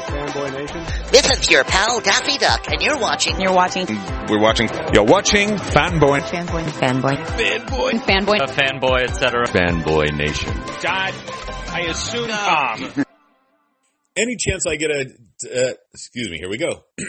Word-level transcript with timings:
Fanboy 0.00 0.52
Nation. 0.52 0.84
This 1.10 1.30
is 1.30 1.50
your 1.50 1.64
pal 1.64 2.00
Daffy 2.00 2.38
Duck, 2.38 2.70
and 2.70 2.82
you're 2.82 2.98
watching. 2.98 3.40
You're 3.40 3.52
watching. 3.52 3.86
We're 4.28 4.40
watching. 4.40 4.68
You're 4.92 5.04
watching 5.04 5.50
Fanboy. 5.50 6.20
Fanboy. 6.20 6.64
Fanboy. 6.64 7.16
Fanboy. 7.16 7.90
Fanboy. 8.00 8.36
A 8.40 8.46
fanboy, 8.46 9.02
etc. 9.04 9.46
Fanboy 9.46 10.16
Nation. 10.16 10.52
God, 10.82 11.14
I 11.68 11.86
assume 11.88 12.28
Tom. 12.28 13.04
Any 14.16 14.36
chance 14.36 14.64
I 14.68 14.76
get 14.76 14.90
a, 14.90 15.00
uh, 15.02 15.74
excuse 15.94 16.28
me, 16.28 16.38
here 16.38 16.48
we 16.48 16.58
go. 16.58 16.84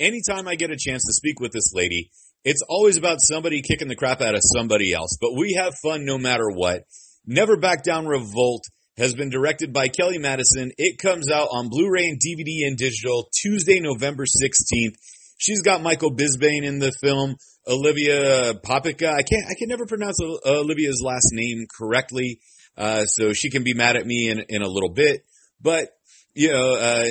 Anytime 0.00 0.48
I 0.48 0.54
get 0.54 0.70
a 0.70 0.76
chance 0.76 1.04
to 1.06 1.12
speak 1.12 1.40
with 1.40 1.52
this 1.52 1.72
lady, 1.74 2.10
it's 2.44 2.62
always 2.68 2.96
about 2.96 3.18
somebody 3.20 3.62
kicking 3.62 3.88
the 3.88 3.96
crap 3.96 4.20
out 4.20 4.34
of 4.34 4.40
somebody 4.42 4.92
else, 4.92 5.16
but 5.20 5.34
we 5.34 5.54
have 5.58 5.74
fun 5.82 6.04
no 6.04 6.18
matter 6.18 6.48
what. 6.48 6.84
Never 7.26 7.56
Back 7.56 7.84
Down 7.84 8.06
Revolt 8.06 8.64
has 9.00 9.14
been 9.14 9.30
directed 9.30 9.72
by 9.72 9.88
Kellie 9.88 10.18
Madison. 10.18 10.72
It 10.76 10.98
comes 10.98 11.30
out 11.30 11.48
on 11.50 11.70
Blu-ray 11.70 12.04
and 12.04 12.20
DVD 12.20 12.66
and 12.66 12.76
digital 12.76 13.30
Tuesday, 13.34 13.80
November 13.80 14.24
16th. 14.24 14.94
She's 15.38 15.62
got 15.62 15.82
Michael 15.82 16.14
Bisping 16.14 16.64
in 16.64 16.80
the 16.80 16.92
film, 17.00 17.36
Olivia 17.66 18.54
Popica. 18.62 19.08
I 19.08 19.22
can't, 19.22 19.46
I 19.48 19.54
can 19.58 19.68
never 19.68 19.86
pronounce 19.86 20.20
Olivia's 20.20 21.00
last 21.02 21.30
name 21.32 21.64
correctly. 21.78 22.40
Uh, 22.76 23.06
so 23.06 23.32
she 23.32 23.50
can 23.50 23.64
be 23.64 23.72
mad 23.72 23.96
at 23.96 24.06
me 24.06 24.28
in, 24.28 24.44
in 24.48 24.62
a 24.62 24.68
little 24.68 24.90
bit, 24.90 25.24
but 25.60 25.88
you 26.34 26.52
know, 26.52 26.74
uh, 26.74 27.06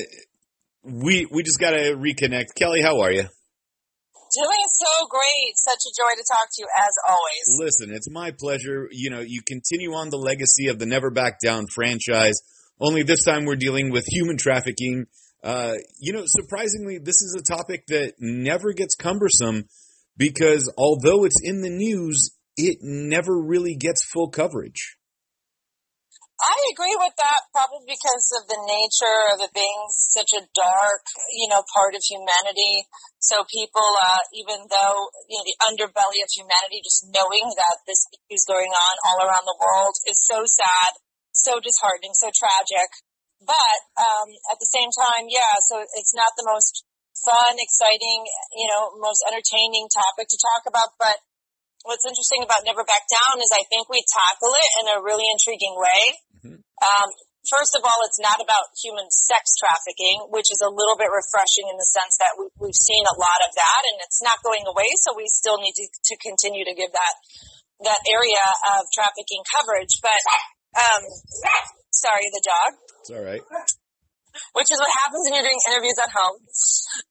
we, 0.84 1.28
we 1.32 1.44
just 1.44 1.60
gotta 1.60 1.96
reconnect. 1.98 2.56
Kellie, 2.56 2.82
how 2.82 3.02
are 3.02 3.12
you? 3.12 3.26
Doing 4.32 4.68
so 4.70 5.08
great. 5.10 5.54
Such 5.56 5.82
a 5.88 5.92
joy 5.98 6.14
to 6.16 6.24
talk 6.28 6.48
to 6.54 6.62
you 6.62 6.68
as 6.88 6.94
always. 7.08 7.60
Listen, 7.60 7.96
it's 7.96 8.10
my 8.10 8.32
pleasure. 8.32 8.88
You 8.92 9.10
know, 9.10 9.22
you 9.22 9.42
continue 9.48 9.94
on 9.94 10.10
the 10.10 10.18
legacy 10.18 10.68
of 10.68 10.78
the 10.78 10.86
Never 10.86 11.10
Back 11.10 11.40
Down 11.44 11.66
franchise. 11.74 12.40
Only 12.80 13.04
this 13.04 13.26
time 13.26 13.46
we're 13.46 13.56
dealing 13.56 13.92
with 13.92 14.06
human 14.08 14.38
trafficking. 14.38 15.06
Uh, 15.44 15.74
you 16.00 16.14
know, 16.14 16.24
surprisingly, 16.26 17.00
this 17.00 17.22
is 17.22 17.36
a 17.40 17.56
topic 17.56 17.88
that 17.88 18.14
never 18.20 18.74
gets 18.74 18.96
cumbersome 18.96 19.66
because 20.16 20.72
although 20.78 21.24
it's 21.24 21.42
in 21.44 21.62
the 21.62 21.70
news, 21.70 22.36
it 22.56 22.80
never 22.82 23.36
really 23.42 23.76
gets 23.76 24.06
full 24.06 24.30
coverage. 24.30 24.98
I 26.40 26.56
agree 26.72 26.96
with 26.96 27.12
that, 27.20 27.52
probably 27.52 27.84
because 27.84 28.32
of 28.40 28.48
the 28.48 28.64
nature 28.64 29.20
of 29.36 29.44
it 29.44 29.52
being 29.52 29.92
such 29.92 30.32
a 30.32 30.48
dark, 30.56 31.04
you 31.36 31.52
know, 31.52 31.68
part 31.68 32.00
of 32.00 32.02
humanity. 32.02 32.88
So 33.20 33.44
people, 33.44 33.84
uh, 33.84 34.24
even 34.32 34.64
though, 34.72 35.12
you 35.28 35.36
know, 35.36 35.44
the 35.44 35.60
underbelly 35.68 36.24
of 36.24 36.32
humanity, 36.32 36.80
just 36.80 37.12
knowing 37.12 37.52
that 37.60 37.84
this 37.84 38.08
is 38.32 38.48
going 38.48 38.72
on 38.72 38.94
all 39.04 39.20
around 39.20 39.44
the 39.44 39.60
world 39.60 40.00
is 40.08 40.24
so 40.24 40.48
sad, 40.48 41.04
so 41.36 41.60
disheartening, 41.60 42.16
so 42.16 42.32
tragic. 42.32 42.88
But, 43.44 43.80
um, 44.00 44.32
at 44.48 44.64
the 44.64 44.72
same 44.72 44.96
time, 44.96 45.28
yeah, 45.28 45.60
so 45.68 45.84
it's 45.84 46.16
not 46.16 46.40
the 46.40 46.48
most 46.48 46.88
fun, 47.20 47.60
exciting, 47.60 48.24
you 48.56 48.68
know, 48.72 48.96
most 48.96 49.28
entertaining 49.28 49.92
topic 49.92 50.32
to 50.32 50.40
talk 50.40 50.64
about, 50.72 50.96
but 50.96 51.20
what's 51.84 52.08
interesting 52.08 52.44
about 52.44 52.68
Never 52.68 52.84
Back 52.84 53.08
Down 53.08 53.40
is 53.40 53.52
I 53.52 53.64
think 53.68 53.88
we 53.88 54.04
tackle 54.04 54.52
it 54.52 54.72
in 54.84 54.86
a 54.92 55.04
really 55.04 55.28
intriguing 55.32 55.76
way. 55.76 56.20
Um, 56.80 57.10
first 57.48 57.76
of 57.76 57.82
all, 57.84 58.00
it's 58.06 58.20
not 58.20 58.40
about 58.40 58.72
human 58.78 59.08
sex 59.10 59.56
trafficking, 59.56 60.30
which 60.32 60.52
is 60.52 60.62
a 60.62 60.72
little 60.72 60.96
bit 60.96 61.12
refreshing 61.12 61.68
in 61.72 61.78
the 61.80 61.88
sense 61.88 62.20
that 62.20 62.36
we, 62.36 62.48
have 62.48 62.76
seen 62.76 63.04
a 63.08 63.18
lot 63.18 63.40
of 63.44 63.52
that 63.56 63.82
and 63.90 63.98
it's 64.04 64.22
not 64.22 64.40
going 64.44 64.64
away. 64.68 64.90
So 65.02 65.16
we 65.16 65.28
still 65.28 65.58
need 65.60 65.76
to, 65.76 65.86
to 65.88 66.16
continue 66.20 66.64
to 66.64 66.76
give 66.76 66.92
that, 66.92 67.16
that 67.88 68.02
area 68.08 68.46
of 68.76 68.88
trafficking 68.92 69.44
coverage. 69.60 70.00
But, 70.04 70.22
um, 70.76 71.04
sorry, 71.92 72.28
the 72.32 72.44
dog. 72.44 72.72
It's 73.04 73.12
all 73.16 73.26
right. 73.26 73.44
Which 74.54 74.70
is 74.70 74.78
what 74.78 74.94
happens 75.04 75.26
when 75.26 75.36
you're 75.36 75.50
doing 75.50 75.64
interviews 75.68 75.98
at 75.98 76.14
home. 76.14 76.38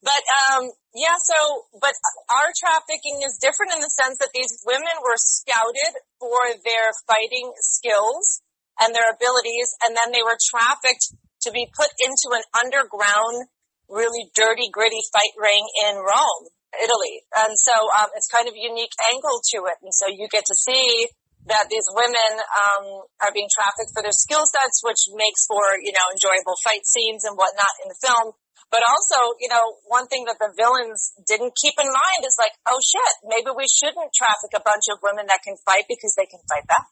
But, 0.06 0.22
um, 0.48 0.70
yeah, 0.94 1.19
so, 1.19 1.66
but 1.83 1.92
our 2.30 2.48
trafficking 2.56 3.20
is 3.27 3.42
different 3.42 3.74
in 3.74 3.83
the 3.83 3.90
sense 3.90 4.23
that 4.23 4.30
these 4.33 4.62
women 4.64 4.96
were 5.02 5.18
scouted 5.18 5.98
for 6.23 6.39
their 6.62 6.95
fighting 7.11 7.52
skills 7.58 8.40
and 8.80 8.94
their 8.94 9.11
abilities, 9.11 9.74
and 9.83 9.94
then 9.94 10.14
they 10.14 10.22
were 10.22 10.39
trafficked 10.39 11.14
to 11.46 11.50
be 11.50 11.70
put 11.70 11.90
into 12.02 12.34
an 12.34 12.42
underground, 12.58 13.46
really 13.89 14.30
dirty, 14.34 14.70
gritty 14.70 15.02
fight 15.12 15.34
ring 15.39 15.62
in 15.86 15.98
Rome, 15.98 16.44
Italy. 16.74 17.22
And 17.34 17.55
so 17.55 17.74
um, 17.74 18.11
it's 18.14 18.30
kind 18.30 18.46
of 18.46 18.55
a 18.55 18.62
unique 18.62 18.94
angle 19.11 19.39
to 19.55 19.58
it, 19.70 19.78
and 19.83 19.94
so 19.94 20.11
you 20.11 20.27
get 20.30 20.46
to 20.46 20.56
see 20.56 21.08
that 21.48 21.70
these 21.72 21.89
women 21.89 22.33
um, 22.44 23.08
are 23.24 23.33
being 23.33 23.48
trafficked 23.48 23.94
for 23.96 24.05
their 24.05 24.14
skill 24.14 24.44
sets, 24.44 24.84
which 24.84 25.08
makes 25.16 25.48
for 25.48 25.78
you 25.80 25.95
know 25.95 26.06
enjoyable 26.12 26.58
fight 26.60 26.84
scenes 26.84 27.24
and 27.24 27.39
whatnot 27.39 27.74
in 27.83 27.89
the 27.89 27.98
film. 27.98 28.36
But 28.68 28.84
also, 28.84 29.33
you 29.40 29.48
know, 29.48 29.80
one 29.89 30.12
thing 30.12 30.28
that 30.28 30.36
the 30.36 30.52
villains 30.52 31.16
didn't 31.24 31.56
keep 31.56 31.72
in 31.80 31.89
mind 31.89 32.20
is 32.28 32.36
like, 32.36 32.52
oh 32.68 32.77
shit, 32.84 33.14
maybe 33.24 33.48
we 33.48 33.64
shouldn't 33.64 34.12
traffic 34.12 34.52
a 34.52 34.60
bunch 34.60 34.92
of 34.92 35.00
women 35.00 35.24
that 35.33 35.40
can 35.40 35.56
fight 35.64 35.89
because 35.89 36.12
they 36.20 36.28
can 36.28 36.45
fight 36.45 36.68
back. 36.68 36.84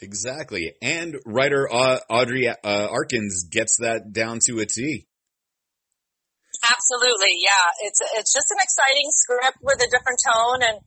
Exactly. 0.00 0.74
And 0.82 1.16
writer 1.24 1.68
Audrey 1.70 2.48
uh, 2.48 2.54
Arkins 2.64 3.50
gets 3.50 3.78
that 3.78 4.12
down 4.12 4.40
to 4.46 4.58
a 4.58 4.66
T. 4.66 5.06
Absolutely, 6.64 7.34
yeah. 7.44 7.88
It's 7.88 8.00
it's 8.16 8.32
just 8.32 8.50
an 8.50 8.58
exciting 8.62 9.10
script 9.10 9.58
with 9.60 9.82
a 9.82 9.90
different 9.90 10.20
tone, 10.24 10.60
and 10.62 10.78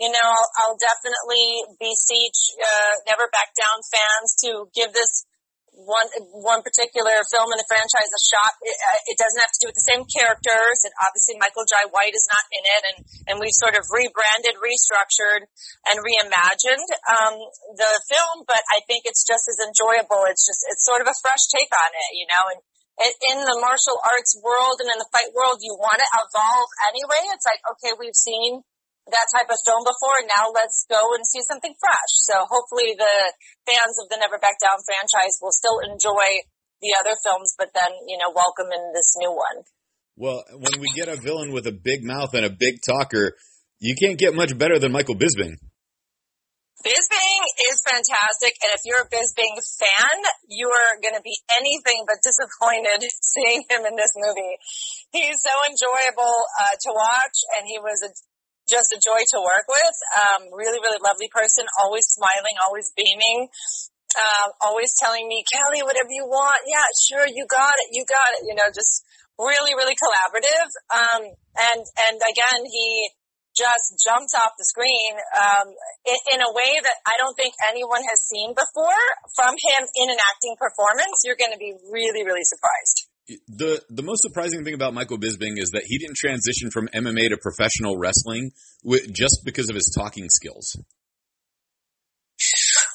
you 0.00 0.10
know, 0.10 0.18
I'll, 0.26 0.50
I'll 0.58 0.78
definitely 0.82 1.62
beseech 1.78 2.58
uh, 2.58 2.92
Never 3.06 3.30
Back 3.30 3.54
Down 3.54 3.78
fans 3.86 4.34
to 4.42 4.66
give 4.74 4.92
this 4.92 5.24
one 5.72 6.08
one 6.36 6.60
particular 6.60 7.16
film 7.32 7.48
in 7.48 7.58
the 7.58 7.68
franchise 7.68 8.12
a 8.12 8.20
shot. 8.20 8.52
It, 8.60 8.76
uh, 8.76 9.00
it, 9.08 9.16
doesn't 9.16 9.40
have 9.40 9.52
to 9.56 9.60
do 9.64 9.68
with 9.72 9.78
the 9.80 9.88
same 9.88 10.04
characters, 10.04 10.84
and 10.84 10.92
obviously 11.00 11.40
Michael 11.40 11.64
Jai 11.64 11.88
White 11.88 12.12
is 12.12 12.28
not 12.28 12.44
in 12.52 12.64
it, 12.64 12.82
and 12.92 12.98
and 13.32 13.34
we've 13.40 13.56
sort 13.56 13.74
of 13.74 13.88
rebranded, 13.88 14.60
restructured, 14.60 15.48
and 15.88 15.96
reimagined 16.04 16.88
um, 17.08 17.40
the 17.76 17.92
film. 18.04 18.44
But 18.44 18.60
I 18.68 18.84
think 18.84 19.08
it's 19.08 19.24
just 19.24 19.48
as 19.48 19.58
enjoyable. 19.64 20.28
It's 20.28 20.44
just 20.44 20.60
it's 20.68 20.84
sort 20.84 21.00
of 21.00 21.08
a 21.08 21.16
fresh 21.24 21.44
take 21.48 21.72
on 21.72 21.90
it, 21.92 22.10
you 22.16 22.28
know, 22.28 22.44
and. 22.52 22.60
In 23.02 23.40
the 23.40 23.56
martial 23.58 23.98
arts 24.04 24.36
world 24.44 24.78
and 24.78 24.86
in 24.92 25.00
the 25.00 25.08
fight 25.10 25.32
world, 25.32 25.58
you 25.64 25.74
want 25.74 25.96
to 25.96 26.08
evolve 26.12 26.68
anyway. 26.92 27.24
It's 27.32 27.48
like, 27.48 27.58
okay, 27.74 27.96
we've 27.98 28.14
seen 28.14 28.62
that 29.10 29.28
type 29.34 29.50
of 29.50 29.58
film 29.66 29.82
before. 29.82 30.22
Now 30.30 30.54
let's 30.54 30.86
go 30.86 31.14
and 31.18 31.26
see 31.26 31.42
something 31.42 31.74
fresh. 31.74 32.12
So 32.22 32.46
hopefully 32.46 32.94
the 32.94 33.16
fans 33.66 33.98
of 33.98 34.06
the 34.12 34.18
Never 34.18 34.38
Back 34.38 34.62
Down 34.62 34.78
franchise 34.82 35.42
will 35.42 35.54
still 35.54 35.82
enjoy 35.82 36.46
the 36.82 36.94
other 36.98 37.14
films, 37.22 37.54
but 37.58 37.70
then, 37.74 37.94
you 38.06 38.18
know, 38.18 38.34
welcome 38.34 38.70
in 38.74 38.92
this 38.94 39.14
new 39.18 39.30
one. 39.30 39.62
Well, 40.18 40.44
when 40.52 40.78
we 40.82 40.90
get 40.94 41.08
a 41.08 41.16
villain 41.16 41.54
with 41.54 41.66
a 41.66 41.72
big 41.72 42.04
mouth 42.04 42.34
and 42.34 42.44
a 42.44 42.50
big 42.50 42.82
talker, 42.82 43.34
you 43.78 43.94
can't 43.96 44.18
get 44.18 44.34
much 44.34 44.56
better 44.58 44.78
than 44.78 44.92
Michael 44.92 45.16
Bisping. 45.16 45.58
Bisping 46.82 47.42
is 47.70 47.78
fantastic, 47.86 48.58
and 48.58 48.74
if 48.74 48.82
you're 48.82 49.06
a 49.06 49.10
Bisping 49.10 49.54
fan, 49.78 50.18
you 50.50 50.66
are 50.66 50.98
going 50.98 51.14
to 51.14 51.22
be 51.22 51.38
anything 51.54 52.02
but 52.10 52.18
disappointed 52.26 53.06
seeing 53.22 53.62
him 53.70 53.86
in 53.86 53.94
this 53.94 54.10
movie. 54.18 54.58
He's 55.14 55.38
so 55.38 55.54
enjoyable 55.70 56.36
uh, 56.58 56.74
to 56.74 56.90
watch, 56.90 57.38
and 57.54 57.70
he 57.70 57.78
was 57.78 58.02
a 58.02 58.10
just 58.68 58.94
a 58.94 58.98
joy 59.00 59.18
to 59.18 59.38
work 59.42 59.66
with. 59.66 59.96
Um, 60.14 60.40
really, 60.54 60.78
really 60.78 61.00
lovely 61.02 61.28
person, 61.32 61.66
always 61.82 62.06
smiling, 62.06 62.56
always 62.62 62.92
beaming. 62.94 63.48
Uh, 64.12 64.52
always 64.60 64.92
telling 65.00 65.24
me, 65.24 65.40
Kellie, 65.48 65.80
whatever 65.80 66.12
you 66.12 66.28
want. 66.28 66.68
Yeah, 66.68 66.84
sure. 67.08 67.24
You 67.24 67.48
got 67.48 67.72
it. 67.80 67.96
You 67.96 68.04
got 68.04 68.30
it. 68.36 68.44
You 68.44 68.54
know, 68.54 68.68
just 68.68 69.04
really, 69.40 69.72
really 69.72 69.96
collaborative. 69.96 70.68
Um, 70.92 71.22
and, 71.56 71.80
and 71.80 72.16
again, 72.20 72.60
he 72.68 73.08
just 73.56 74.00
jumps 74.00 74.32
off 74.36 74.56
the 74.56 74.64
screen, 74.64 75.12
um, 75.36 75.68
in, 76.08 76.18
in, 76.36 76.40
a 76.40 76.52
way 76.56 76.72
that 76.72 76.98
I 77.04 77.20
don't 77.20 77.36
think 77.36 77.52
anyone 77.68 78.00
has 78.00 78.24
seen 78.24 78.56
before 78.56 79.04
from 79.36 79.52
him 79.60 79.82
in 79.96 80.08
an 80.08 80.16
acting 80.32 80.56
performance. 80.56 81.20
You're 81.24 81.36
going 81.36 81.52
to 81.52 81.60
be 81.60 81.76
really, 81.92 82.24
really 82.24 82.48
surprised 82.48 83.01
the 83.46 83.82
the 83.88 84.02
most 84.02 84.22
surprising 84.22 84.64
thing 84.64 84.74
about 84.74 84.94
Michael 84.94 85.18
Bisping 85.18 85.58
is 85.58 85.70
that 85.70 85.86
he 85.86 85.98
didn't 85.98 86.16
transition 86.16 86.70
from 86.70 86.88
MMA 86.90 87.30
to 87.30 87.38
professional 87.38 87.96
wrestling 87.96 88.50
with, 88.82 89.12
just 89.14 89.42
because 89.44 89.68
of 89.68 89.74
his 89.74 89.90
talking 89.94 90.28
skills. 90.28 90.74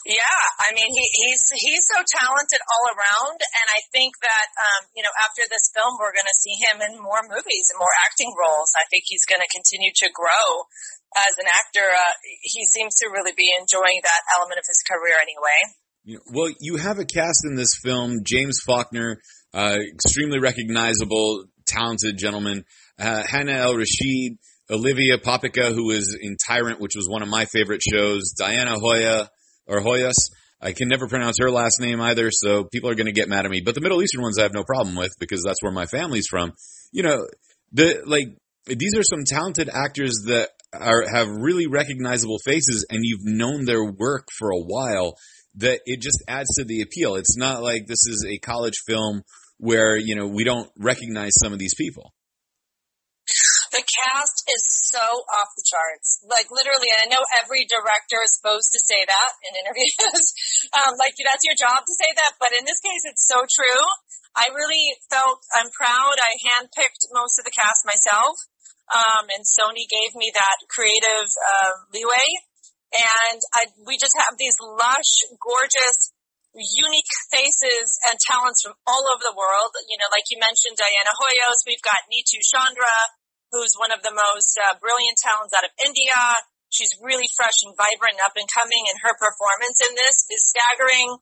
Yeah, 0.07 0.43
I 0.63 0.71
mean 0.71 0.87
he, 0.87 1.03
he's 1.27 1.43
he's 1.51 1.83
so 1.87 1.99
talented 1.99 2.59
all 2.63 2.85
around, 2.95 3.39
and 3.39 3.67
I 3.71 3.83
think 3.91 4.15
that 4.23 4.47
um, 4.55 4.81
you 4.95 5.03
know 5.03 5.11
after 5.23 5.47
this 5.47 5.71
film 5.75 5.95
we're 5.99 6.15
going 6.15 6.31
to 6.31 6.39
see 6.39 6.55
him 6.67 6.77
in 6.83 6.99
more 6.99 7.23
movies 7.27 7.71
and 7.71 7.79
more 7.79 7.95
acting 8.03 8.31
roles. 8.35 8.71
I 8.75 8.87
think 8.91 9.03
he's 9.07 9.27
going 9.27 9.43
to 9.43 9.51
continue 9.51 9.91
to 10.03 10.07
grow 10.11 10.67
as 11.15 11.35
an 11.39 11.47
actor. 11.47 11.87
Uh, 11.87 12.15
he 12.43 12.67
seems 12.67 12.95
to 13.03 13.11
really 13.11 13.35
be 13.35 13.47
enjoying 13.59 13.99
that 14.03 14.21
element 14.35 14.59
of 14.59 14.67
his 14.67 14.83
career 14.83 15.19
anyway. 15.19 15.59
Well, 16.31 16.55
you 16.59 16.79
have 16.79 16.99
a 16.99 17.07
cast 17.07 17.43
in 17.43 17.55
this 17.59 17.75
film: 17.75 18.23
James 18.23 18.63
Faulkner, 18.63 19.19
uh, 19.53 19.77
extremely 19.93 20.39
recognizable, 20.39 21.45
talented 21.65 22.17
gentleman. 22.17 22.65
Uh, 22.99 23.23
Hannah 23.23 23.53
Al 23.53 23.75
Rashid, 23.75 24.37
Olivia 24.69 25.17
Popica, 25.17 25.71
who 25.71 25.87
was 25.87 26.17
in 26.19 26.35
Tyrant, 26.47 26.79
which 26.79 26.95
was 26.95 27.07
one 27.07 27.21
of 27.21 27.29
my 27.29 27.45
favorite 27.45 27.81
shows. 27.81 28.33
Diana 28.37 28.79
Hoya 28.79 29.29
or 29.65 29.81
Hoyas, 29.81 30.15
I 30.61 30.71
can 30.71 30.87
never 30.87 31.07
pronounce 31.07 31.37
her 31.39 31.51
last 31.51 31.79
name 31.79 32.01
either, 32.01 32.29
so 32.31 32.63
people 32.63 32.89
are 32.89 32.95
going 32.95 33.05
to 33.05 33.11
get 33.11 33.29
mad 33.29 33.45
at 33.45 33.51
me. 33.51 33.61
But 33.63 33.75
the 33.75 33.81
Middle 33.81 34.01
Eastern 34.01 34.23
ones 34.23 34.39
I 34.39 34.43
have 34.43 34.53
no 34.53 34.63
problem 34.63 34.95
with 34.95 35.13
because 35.19 35.43
that's 35.43 35.61
where 35.61 35.71
my 35.71 35.85
family's 35.85 36.27
from. 36.27 36.53
You 36.91 37.03
know, 37.03 37.27
the 37.71 38.01
like 38.05 38.29
these 38.65 38.95
are 38.97 39.03
some 39.03 39.23
talented 39.25 39.69
actors 39.69 40.13
that 40.25 40.49
are 40.73 41.07
have 41.07 41.27
really 41.29 41.67
recognizable 41.67 42.39
faces, 42.43 42.85
and 42.89 43.01
you've 43.03 43.23
known 43.25 43.65
their 43.65 43.83
work 43.85 44.27
for 44.37 44.49
a 44.49 44.59
while. 44.59 45.15
That 45.55 45.81
it 45.85 46.01
just 46.01 46.23
adds 46.27 46.49
to 46.55 46.65
the 46.65 46.81
appeal. 46.81 47.15
It's 47.15 47.37
not 47.37 47.63
like 47.63 47.87
this 47.87 48.05
is 48.05 48.25
a 48.27 48.37
college 48.37 48.77
film 48.85 49.23
where 49.57 49.97
you 49.97 50.15
know 50.15 50.27
we 50.27 50.43
don't 50.43 50.69
recognize 50.77 51.33
some 51.41 51.53
of 51.53 51.59
these 51.59 51.75
people. 51.75 52.13
The 53.75 53.83
cast 53.83 54.47
is 54.47 54.63
so 54.87 55.03
off 55.03 55.51
the 55.59 55.67
charts. 55.67 56.23
Like 56.23 56.47
literally, 56.47 56.87
and 56.87 57.03
I 57.03 57.11
know 57.11 57.23
every 57.43 57.67
director 57.67 58.23
is 58.23 58.39
supposed 58.39 58.71
to 58.71 58.79
say 58.79 59.03
that 59.03 59.31
in 59.43 59.59
interviews. 59.59 60.25
um, 60.77 60.95
like 60.95 61.19
that's 61.19 61.43
your 61.43 61.59
job 61.59 61.83
to 61.83 61.93
say 61.99 62.07
that, 62.15 62.39
but 62.39 62.55
in 62.55 62.63
this 62.63 62.79
case, 62.79 63.03
it's 63.03 63.27
so 63.27 63.43
true. 63.43 63.83
I 64.37 64.53
really 64.53 64.95
felt 65.11 65.43
I'm 65.57 65.73
proud. 65.73 66.15
I 66.21 66.37
handpicked 66.39 67.11
most 67.11 67.41
of 67.41 67.43
the 67.43 67.51
cast 67.51 67.83
myself, 67.83 68.37
um, 68.93 69.27
and 69.33 69.43
Sony 69.43 69.83
gave 69.89 70.15
me 70.15 70.31
that 70.31 70.57
creative 70.71 71.27
uh, 71.27 71.73
leeway. 71.91 72.29
And 72.95 73.39
I, 73.51 73.67
we 73.83 73.99
just 73.99 74.15
have 74.15 74.39
these 74.39 74.55
lush, 74.63 75.27
gorgeous, 75.37 76.15
unique 76.55 77.11
faces 77.29 77.99
and 78.07 78.17
talents 78.17 78.63
from 78.63 78.73
all 78.87 79.05
over 79.11 79.21
the 79.21 79.35
world. 79.35 79.75
You 79.91 79.99
know, 79.99 80.09
like 80.09 80.25
you 80.31 80.39
mentioned, 80.39 80.79
Diana 80.79 81.13
Hoyos. 81.13 81.67
We've 81.67 81.83
got 81.83 82.07
Neetu 82.07 82.39
Chandra, 82.41 83.13
who's 83.51 83.75
one 83.77 83.91
of 83.91 84.01
the 84.01 84.15
most 84.15 84.55
uh, 84.57 84.79
brilliant 84.79 85.19
talents 85.19 85.53
out 85.53 85.67
of 85.67 85.73
India. 85.83 86.17
She's 86.71 86.91
really 86.99 87.27
fresh 87.31 87.63
and 87.63 87.75
vibrant 87.75 88.19
and 88.19 88.25
up 88.27 88.35
and 88.35 88.47
coming, 88.51 88.83
and 88.91 88.99
her 89.03 89.15
performance 89.15 89.79
in 89.83 89.95
this 89.95 90.17
is 90.31 90.51
staggering. 90.51 91.15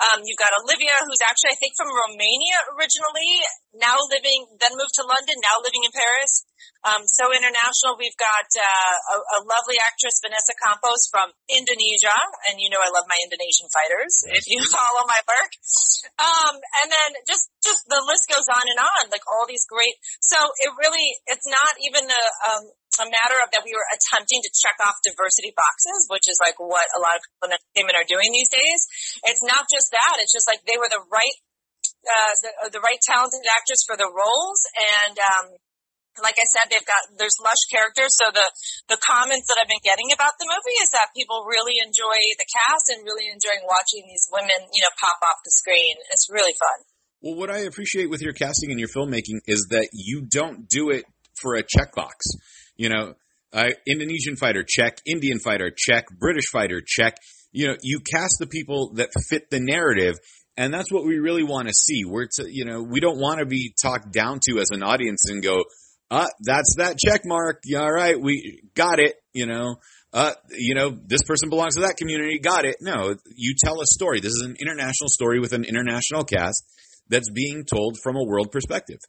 Um, 0.00 0.24
you've 0.24 0.40
got 0.40 0.56
Olivia, 0.64 0.96
who's 1.04 1.20
actually, 1.20 1.52
I 1.52 1.58
think, 1.60 1.76
from 1.76 1.92
Romania 1.92 2.56
originally, 2.72 3.44
now 3.76 4.00
living, 4.08 4.48
then 4.56 4.72
moved 4.74 4.96
to 4.96 5.04
London, 5.04 5.36
now 5.44 5.60
living 5.60 5.84
in 5.84 5.92
Paris. 5.92 6.48
Um, 6.80 7.04
so 7.04 7.28
international, 7.28 8.00
we've 8.00 8.16
got 8.16 8.48
uh, 8.56 8.96
a, 9.12 9.16
a 9.36 9.38
lovely 9.44 9.76
actress, 9.76 10.16
Vanessa 10.24 10.56
Campos 10.56 11.12
from 11.12 11.36
Indonesia, 11.52 12.16
and 12.48 12.56
you 12.56 12.72
know 12.72 12.80
I 12.80 12.88
love 12.88 13.04
my 13.04 13.20
Indonesian 13.20 13.68
fighters. 13.68 14.24
If 14.40 14.48
you 14.48 14.64
follow 14.72 15.04
my 15.04 15.20
work, 15.28 15.52
um, 16.16 16.56
and 16.56 16.88
then 16.88 17.10
just 17.28 17.52
just 17.60 17.84
the 17.92 18.00
list 18.08 18.24
goes 18.32 18.48
on 18.48 18.64
and 18.64 18.80
on, 18.80 19.12
like 19.12 19.24
all 19.28 19.44
these 19.44 19.68
great. 19.68 19.92
So 20.24 20.40
it 20.64 20.72
really, 20.80 21.20
it's 21.28 21.44
not 21.44 21.72
even 21.84 22.08
a, 22.08 22.24
um, 22.48 22.64
a 23.00 23.08
matter 23.08 23.38
of 23.40 23.48
that 23.56 23.64
we 23.64 23.72
were 23.72 23.88
attempting 23.90 24.44
to 24.44 24.50
check 24.52 24.76
off 24.84 25.00
diversity 25.00 25.56
boxes, 25.56 26.06
which 26.12 26.28
is 26.28 26.36
like 26.38 26.60
what 26.60 26.86
a 26.92 27.00
lot 27.00 27.16
of 27.16 27.24
people 27.24 27.50
in 27.50 27.56
entertainment 27.56 27.96
are 27.96 28.08
doing 28.08 28.30
these 28.30 28.52
days. 28.52 28.80
It's 29.24 29.44
not 29.44 29.66
just 29.72 29.90
that; 29.90 30.20
it's 30.20 30.32
just 30.32 30.46
like 30.46 30.60
they 30.68 30.76
were 30.76 30.92
the 30.92 31.02
right 31.08 31.36
uh, 32.04 32.32
the, 32.40 32.80
the 32.80 32.82
right 32.84 33.00
talented 33.04 33.44
actors 33.48 33.84
for 33.84 33.96
the 33.96 34.08
roles, 34.08 34.60
and 34.76 35.16
um, 35.16 35.46
like 36.18 36.36
I 36.36 36.46
said, 36.48 36.68
they've 36.68 36.84
got 36.84 37.02
there's 37.16 37.36
lush 37.40 37.64
characters. 37.70 38.16
So 38.16 38.28
the 38.32 38.46
the 38.90 39.00
comments 39.00 39.48
that 39.48 39.60
I've 39.60 39.70
been 39.70 39.84
getting 39.84 40.12
about 40.12 40.36
the 40.40 40.48
movie 40.48 40.78
is 40.82 40.90
that 40.92 41.12
people 41.14 41.46
really 41.46 41.78
enjoy 41.80 42.18
the 42.36 42.48
cast 42.48 42.90
and 42.92 43.04
really 43.04 43.30
enjoying 43.30 43.62
watching 43.64 44.04
these 44.08 44.26
women, 44.32 44.68
you 44.72 44.82
know, 44.82 44.92
pop 44.98 45.20
off 45.22 45.40
the 45.44 45.54
screen. 45.54 45.96
It's 46.10 46.28
really 46.32 46.56
fun. 46.56 46.78
Well, 47.20 47.36
what 47.36 47.52
I 47.52 47.68
appreciate 47.68 48.08
with 48.08 48.24
your 48.24 48.32
casting 48.32 48.72
and 48.72 48.80
your 48.80 48.88
filmmaking 48.88 49.44
is 49.46 49.68
that 49.70 49.92
you 49.92 50.24
don't 50.24 50.68
do 50.68 50.88
it 50.88 51.04
for 51.36 51.54
a 51.54 51.62
checkbox. 51.62 52.32
You 52.80 52.88
know, 52.88 53.12
uh, 53.52 53.68
Indonesian 53.86 54.36
fighter 54.36 54.64
check, 54.66 55.00
Indian 55.04 55.38
fighter 55.38 55.70
check, 55.70 56.06
British 56.18 56.46
fighter 56.50 56.80
check. 56.80 57.14
You 57.52 57.66
know, 57.66 57.76
you 57.82 58.00
cast 58.00 58.36
the 58.40 58.46
people 58.46 58.94
that 58.94 59.10
fit 59.28 59.50
the 59.50 59.60
narrative, 59.60 60.14
and 60.56 60.72
that's 60.72 60.90
what 60.90 61.04
we 61.04 61.18
really 61.18 61.42
want 61.42 61.68
to 61.68 61.74
see. 61.74 62.06
We're 62.06 62.28
to, 62.36 62.46
you 62.50 62.64
know, 62.64 62.82
we 62.82 63.00
don't 63.00 63.20
want 63.20 63.40
to 63.40 63.44
be 63.44 63.74
talked 63.82 64.10
down 64.10 64.40
to 64.48 64.60
as 64.60 64.70
an 64.70 64.82
audience 64.82 65.28
and 65.28 65.42
go, 65.42 65.64
uh, 66.10 66.28
that's 66.40 66.76
that 66.78 66.96
check 66.98 67.26
mark. 67.26 67.60
Yeah, 67.66 67.80
all 67.80 67.92
right, 67.92 68.18
we 68.18 68.62
got 68.74 68.98
it. 68.98 69.16
You 69.34 69.44
know, 69.44 69.76
uh, 70.14 70.32
you 70.48 70.74
know, 70.74 70.96
this 71.04 71.22
person 71.24 71.50
belongs 71.50 71.74
to 71.74 71.82
that 71.82 71.98
community. 71.98 72.38
Got 72.38 72.64
it. 72.64 72.76
No, 72.80 73.14
you 73.36 73.56
tell 73.62 73.82
a 73.82 73.86
story. 73.86 74.20
This 74.20 74.32
is 74.32 74.42
an 74.42 74.56
international 74.58 75.10
story 75.10 75.38
with 75.38 75.52
an 75.52 75.64
international 75.64 76.24
cast 76.24 76.64
that's 77.10 77.30
being 77.30 77.66
told 77.66 77.98
from 78.02 78.16
a 78.16 78.24
world 78.24 78.50
perspective. 78.50 79.00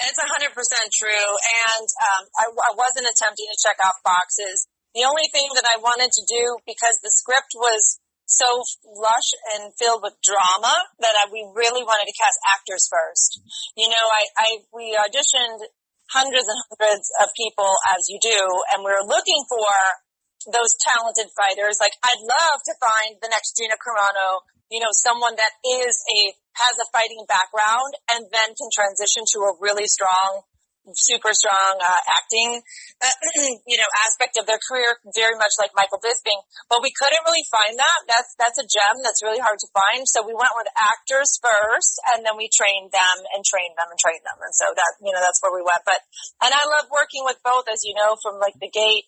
It's 0.00 0.20
100% 0.20 0.56
true. 0.96 1.30
And 1.68 1.86
um, 1.86 2.22
I, 2.40 2.44
I 2.48 2.72
wasn't 2.76 3.08
attempting 3.08 3.48
to 3.48 3.58
check 3.60 3.76
off 3.84 4.00
boxes. 4.04 4.64
The 4.96 5.06
only 5.06 5.28
thing 5.30 5.46
that 5.54 5.68
I 5.68 5.78
wanted 5.78 6.10
to 6.10 6.24
do, 6.26 6.58
because 6.66 6.98
the 7.04 7.12
script 7.14 7.54
was 7.54 8.00
so 8.30 8.62
lush 8.86 9.30
and 9.54 9.74
filled 9.74 10.06
with 10.06 10.14
drama 10.22 10.74
that 11.02 11.14
I, 11.18 11.26
we 11.34 11.42
really 11.50 11.82
wanted 11.82 12.06
to 12.06 12.16
cast 12.18 12.38
actors 12.46 12.86
first. 12.86 13.42
You 13.74 13.90
know, 13.90 14.04
I, 14.06 14.22
I 14.38 14.48
we 14.70 14.94
auditioned 14.94 15.66
hundreds 16.14 16.46
and 16.46 16.58
hundreds 16.70 17.06
of 17.22 17.34
people 17.34 17.70
as 17.90 18.06
you 18.06 18.18
do, 18.22 18.40
and 18.74 18.86
we 18.86 18.90
were 18.94 19.06
looking 19.06 19.42
for 19.50 19.66
those 20.48 20.78
talented 20.78 21.28
fighters. 21.34 21.82
Like 21.82 21.94
I'd 22.06 22.22
love 22.22 22.58
to 22.70 22.74
find 22.78 23.18
the 23.18 23.30
next 23.30 23.58
Gina 23.58 23.76
Carano, 23.76 24.46
you 24.70 24.78
know, 24.78 24.94
someone 24.94 25.34
that 25.34 25.54
is 25.66 25.98
a 26.06 26.20
has 26.58 26.74
a 26.78 26.86
fighting 26.90 27.22
background 27.28 27.94
and 28.14 28.26
then 28.30 28.54
can 28.54 28.70
transition 28.72 29.24
to 29.34 29.38
a 29.46 29.56
really 29.60 29.86
strong 29.86 30.46
super 30.96 31.30
strong 31.36 31.76
uh, 31.78 32.02
acting, 32.08 32.62
uh, 32.98 33.16
you 33.70 33.78
know, 33.78 33.90
aspect 34.06 34.40
of 34.40 34.48
their 34.48 34.58
career, 34.58 34.96
very 35.12 35.36
much 35.36 35.52
like 35.60 35.70
Michael 35.76 36.00
Bisping. 36.00 36.40
But 36.72 36.80
we 36.82 36.90
couldn't 36.94 37.22
really 37.26 37.44
find 37.52 37.76
that. 37.78 37.98
That's 38.08 38.32
that's 38.40 38.58
a 38.58 38.66
gem 38.66 39.04
that's 39.04 39.22
really 39.22 39.42
hard 39.42 39.60
to 39.60 39.68
find. 39.70 40.08
So 40.08 40.24
we 40.24 40.34
went 40.34 40.54
with 40.56 40.70
actors 40.74 41.36
first, 41.38 42.00
and 42.14 42.24
then 42.24 42.34
we 42.40 42.48
trained 42.50 42.90
them 42.90 43.16
and 43.36 43.44
trained 43.44 43.76
them 43.76 43.92
and 43.92 44.00
trained 44.00 44.24
them. 44.24 44.40
And 44.40 44.54
so 44.56 44.66
that 44.72 44.92
you 45.04 45.12
know 45.12 45.22
that's 45.22 45.40
where 45.44 45.54
we 45.54 45.64
went. 45.64 45.84
But 45.84 46.00
and 46.42 46.52
I 46.52 46.62
love 46.64 46.88
working 46.90 47.22
with 47.28 47.38
both, 47.44 47.68
as 47.68 47.84
you 47.84 47.94
know, 47.94 48.16
from 48.18 48.40
like 48.40 48.56
the 48.58 48.70
gate. 48.70 49.06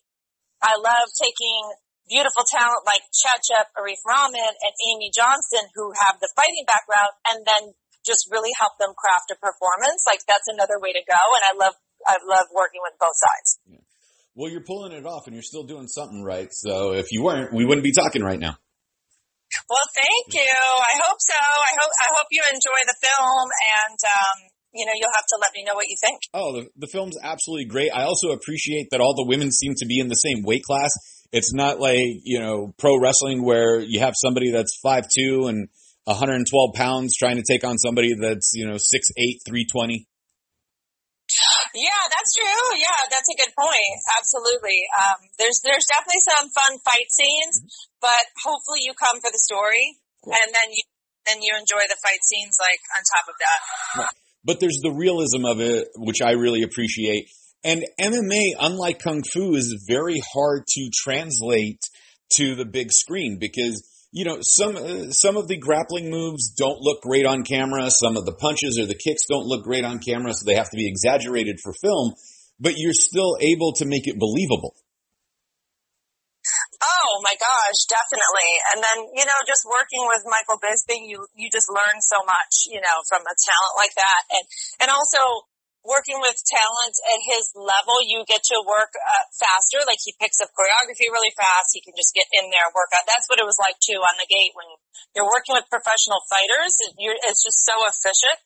I 0.63 0.79
love 0.79 1.11
taking 1.19 1.75
beautiful 2.09 2.45
talent 2.47 2.83
like 2.87 3.05
Cecep, 3.13 3.73
Arif 3.79 4.03
Rahman, 4.07 4.55
and 4.55 4.75
Amy 4.93 5.11
Johnston 5.15 5.69
who 5.75 5.93
have 6.07 6.19
the 6.19 6.31
fighting 6.35 6.67
background, 6.67 7.13
and 7.31 7.39
then 7.47 7.63
just 8.03 8.27
really 8.31 8.51
help 8.59 8.75
them 8.83 8.95
craft 8.99 9.31
a 9.31 9.39
performance. 9.39 10.03
Like 10.07 10.27
that's 10.27 10.51
another 10.51 10.83
way 10.83 10.91
to 10.93 11.03
go. 11.07 11.23
And 11.39 11.45
I 11.47 11.53
love, 11.55 11.75
I 12.03 12.19
love 12.27 12.51
working 12.51 12.83
with 12.83 12.99
both 12.99 13.15
sides. 13.15 13.63
Yeah. 13.67 13.87
Well, 14.35 14.51
you're 14.51 14.65
pulling 14.65 14.93
it 14.97 15.07
off 15.07 15.29
and 15.29 15.37
you're 15.37 15.47
still 15.47 15.63
doing 15.63 15.87
something 15.87 16.25
right. 16.25 16.49
So 16.51 16.95
if 16.95 17.13
you 17.13 17.23
weren't, 17.23 17.53
we 17.53 17.65
wouldn't 17.65 17.85
be 17.85 17.93
talking 17.93 18.23
right 18.25 18.41
now. 18.41 18.57
Well, 19.69 19.89
thank 19.95 20.33
you. 20.33 20.57
I 20.81 20.95
hope 21.05 21.21
so. 21.21 21.37
I 21.37 21.73
hope, 21.77 21.93
I 21.93 22.09
hope 22.17 22.27
you 22.33 22.43
enjoy 22.49 22.81
the 22.89 22.97
film 22.97 23.47
and, 23.53 23.99
um, 24.01 24.37
you 24.73 24.87
know, 24.87 24.93
you'll 24.97 25.13
have 25.13 25.29
to 25.29 25.39
let 25.39 25.53
me 25.53 25.63
know 25.63 25.75
what 25.77 25.85
you 25.87 25.97
think. 26.01 26.19
Oh, 26.33 26.57
the, 26.57 26.69
the 26.77 26.89
film's 26.91 27.17
absolutely 27.23 27.67
great. 27.67 27.93
I 27.93 28.05
also 28.05 28.33
appreciate 28.33 28.89
that 28.91 29.01
all 29.01 29.15
the 29.15 29.29
women 29.29 29.53
seem 29.53 29.75
to 29.77 29.87
be 29.87 30.01
in 30.01 30.09
the 30.09 30.17
same 30.17 30.43
weight 30.43 30.65
class. 30.65 30.91
It's 31.33 31.53
not 31.53 31.81
like, 31.81 32.21
you 32.25 32.39
know, 32.39 32.75
pro 32.79 32.99
wrestling 32.99 33.43
where 33.43 33.81
you 33.81 34.01
have 34.01 34.15
somebody 34.17 34.51
that's 34.51 34.79
five 34.83 35.09
two 35.09 35.47
and 35.49 35.69
112 36.05 36.45
pounds 36.75 37.17
trying 37.17 37.37
to 37.37 37.45
take 37.49 37.65
on 37.65 37.79
somebody 37.79 38.15
that's, 38.15 38.53
you 38.55 38.67
know, 38.67 38.77
6'8", 38.77 39.41
320? 39.47 40.07
Yeah, 41.73 42.05
that's 42.13 42.37
true. 42.37 42.77
Yeah, 42.77 43.01
that's 43.09 43.31
a 43.33 43.37
good 43.41 43.53
point. 43.57 43.95
Absolutely. 44.21 44.85
Um, 44.93 45.19
there's 45.41 45.65
there's 45.65 45.89
definitely 45.89 46.21
some 46.21 46.53
fun 46.53 46.77
fight 46.85 47.09
scenes, 47.09 47.89
but 48.01 48.25
hopefully 48.45 48.85
you 48.85 48.93
come 48.93 49.17
for 49.25 49.33
the 49.33 49.41
story, 49.41 49.97
cool. 50.21 50.37
and 50.37 50.53
then 50.53 50.69
you 50.69 50.85
then 51.25 51.39
you 51.41 51.57
enjoy 51.57 51.81
the 51.89 51.97
fight 52.05 52.21
scenes 52.21 52.61
like 52.61 52.83
on 52.93 53.01
top 53.09 53.27
of 53.33 53.37
that. 53.41 53.61
But 54.45 54.61
there's 54.61 54.81
the 54.83 54.93
realism 54.93 55.47
of 55.47 55.61
it, 55.61 55.89
which 55.97 56.21
I 56.21 56.33
really 56.33 56.63
appreciate. 56.63 57.31
And 57.65 57.85
MMA, 58.01 58.55
unlike 58.59 58.99
kung 58.99 59.23
fu, 59.23 59.55
is 59.55 59.85
very 59.89 60.21
hard 60.35 60.67
to 60.67 60.91
translate 60.93 61.81
to 62.35 62.55
the 62.55 62.65
big 62.65 62.91
screen 62.91 63.39
because 63.39 63.89
you 64.13 64.27
know, 64.27 64.39
some 64.43 64.77
uh, 64.77 65.11
some 65.11 65.39
of 65.39 65.49
the 65.49 65.57
grappling 65.57 66.11
moves 66.11 66.53
don't 66.53 66.81
look 66.81 67.01
great 67.01 67.25
on 67.25 67.45
camera. 67.45 67.89
Some 67.91 68.19
of 68.19 68.27
the 68.27 68.37
punches 68.37 68.79
or 68.79 68.85
the 68.85 68.95
kicks 68.95 69.25
don't 69.25 69.49
look 69.49 69.65
great 69.65 69.87
on 69.87 70.01
camera, 70.01 70.35
so 70.35 70.45
they 70.45 70.55
have 70.55 70.69
to 70.69 70.77
be 70.77 70.87
exaggerated 70.87 71.57
for 71.65 71.73
film. 71.73 72.13
But 72.61 72.75
you're 72.77 72.93
still 72.93 73.39
able 73.41 73.73
to 73.81 73.87
make 73.87 74.07
it 74.07 74.21
believable. 74.21 74.77
Oh 76.83 77.23
my 77.23 77.33
gosh, 77.39 77.81
definitely. 77.89 78.51
And 78.75 78.79
then, 78.83 78.99
you 79.15 79.25
know, 79.25 79.39
just 79.47 79.63
working 79.65 80.03
with 80.11 80.27
Michael 80.27 80.59
Bisping, 80.59 81.07
you, 81.07 81.23
you 81.39 81.47
just 81.47 81.71
learn 81.71 82.03
so 82.03 82.19
much, 82.27 82.67
you 82.67 82.83
know, 82.83 82.97
from 83.07 83.23
a 83.23 83.35
talent 83.39 83.75
like 83.79 83.95
that. 83.95 84.23
And, 84.35 84.45
and 84.83 84.89
also, 84.91 85.47
working 85.83 86.19
with 86.23 86.39
talent 86.47 86.97
at 87.11 87.21
his 87.27 87.51
level, 87.59 87.99
you 88.07 88.23
get 88.27 88.43
to 88.55 88.59
work 88.63 88.95
uh, 88.95 89.27
faster. 89.35 89.83
Like 89.83 89.99
he 90.03 90.15
picks 90.19 90.39
up 90.39 90.55
choreography 90.55 91.11
really 91.11 91.35
fast. 91.35 91.75
He 91.75 91.83
can 91.83 91.95
just 91.99 92.15
get 92.15 92.31
in 92.31 92.51
there, 92.55 92.71
work 92.75 92.95
out. 92.95 93.07
That's 93.07 93.27
what 93.27 93.43
it 93.43 93.47
was 93.47 93.59
like 93.59 93.79
too 93.83 93.99
on 93.99 94.15
the 94.19 94.31
gate 94.31 94.55
when 94.55 94.71
you're 95.15 95.29
working 95.29 95.59
with 95.59 95.67
professional 95.71 96.23
fighters. 96.31 96.79
it's 96.79 97.43
just 97.43 97.67
so 97.67 97.75
efficient 97.87 98.39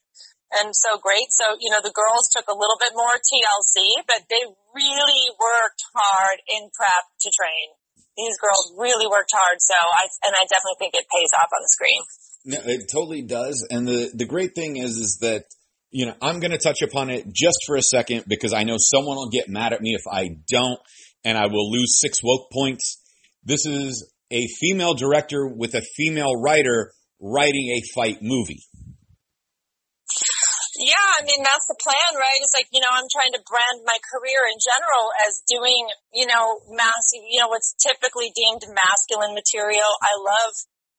and 0.60 0.72
so 0.72 0.96
great. 0.96 1.28
So, 1.34 1.58
you 1.60 1.68
know, 1.68 1.82
the 1.84 1.94
girls 1.94 2.32
took 2.32 2.48
a 2.48 2.56
little 2.56 2.78
bit 2.80 2.96
more 2.96 3.14
TLC, 3.18 4.06
but 4.06 4.24
they 4.30 4.42
really 4.72 5.24
worked 5.36 5.82
hard 5.92 6.38
in 6.48 6.70
prep 6.72 7.04
to 7.26 7.28
train. 7.32 7.76
these 8.16 8.40
girls 8.40 8.72
really 8.80 9.04
worked 9.04 9.32
hard. 9.36 9.60
So 9.60 9.76
I, 9.76 10.08
and 10.24 10.32
I 10.32 10.48
definitely 10.48 10.80
think 10.80 10.94
it 10.96 11.04
pays 11.12 11.32
off 11.36 11.52
on 11.52 11.60
the 11.60 11.68
screen. 11.68 12.00
No, 12.46 12.58
it 12.64 12.88
totally 12.88 13.22
does. 13.22 13.66
And 13.68 13.86
the, 13.86 14.10
the 14.14 14.24
great 14.24 14.54
thing 14.54 14.76
is, 14.76 14.96
is 14.96 15.18
that, 15.20 15.44
you 15.96 16.04
know, 16.04 16.12
I'm 16.20 16.40
going 16.40 16.50
to 16.50 16.60
touch 16.60 16.82
upon 16.84 17.08
it 17.08 17.24
just 17.32 17.56
for 17.64 17.74
a 17.74 17.80
second 17.80 18.24
because 18.28 18.52
I 18.52 18.64
know 18.64 18.76
someone 18.76 19.16
will 19.16 19.32
get 19.32 19.48
mad 19.48 19.72
at 19.72 19.80
me 19.80 19.96
if 19.96 20.04
I 20.04 20.36
don't 20.44 20.78
and 21.24 21.38
I 21.38 21.46
will 21.46 21.72
lose 21.72 21.96
six 22.04 22.20
woke 22.22 22.52
points. 22.52 23.00
This 23.42 23.64
is 23.64 24.04
a 24.30 24.44
female 24.60 24.92
director 24.92 25.48
with 25.48 25.72
a 25.72 25.80
female 25.96 26.36
writer 26.36 26.92
writing 27.18 27.72
a 27.72 27.80
fight 27.96 28.20
movie. 28.20 28.60
Yeah, 30.76 31.08
I 31.16 31.24
mean, 31.24 31.40
that's 31.40 31.64
the 31.64 31.80
plan, 31.80 32.20
right? 32.20 32.44
It's 32.44 32.52
like, 32.52 32.68
you 32.76 32.84
know, 32.84 32.92
I'm 32.92 33.08
trying 33.08 33.32
to 33.32 33.40
brand 33.48 33.80
my 33.88 33.96
career 34.12 34.44
in 34.52 34.60
general 34.60 35.16
as 35.24 35.40
doing, 35.48 35.88
you 36.12 36.28
know, 36.28 36.60
mass, 36.76 37.08
you 37.16 37.40
know, 37.40 37.48
what's 37.48 37.72
typically 37.80 38.36
deemed 38.36 38.68
masculine 38.68 39.32
material. 39.32 39.88
I 40.04 40.12
love 40.20 40.52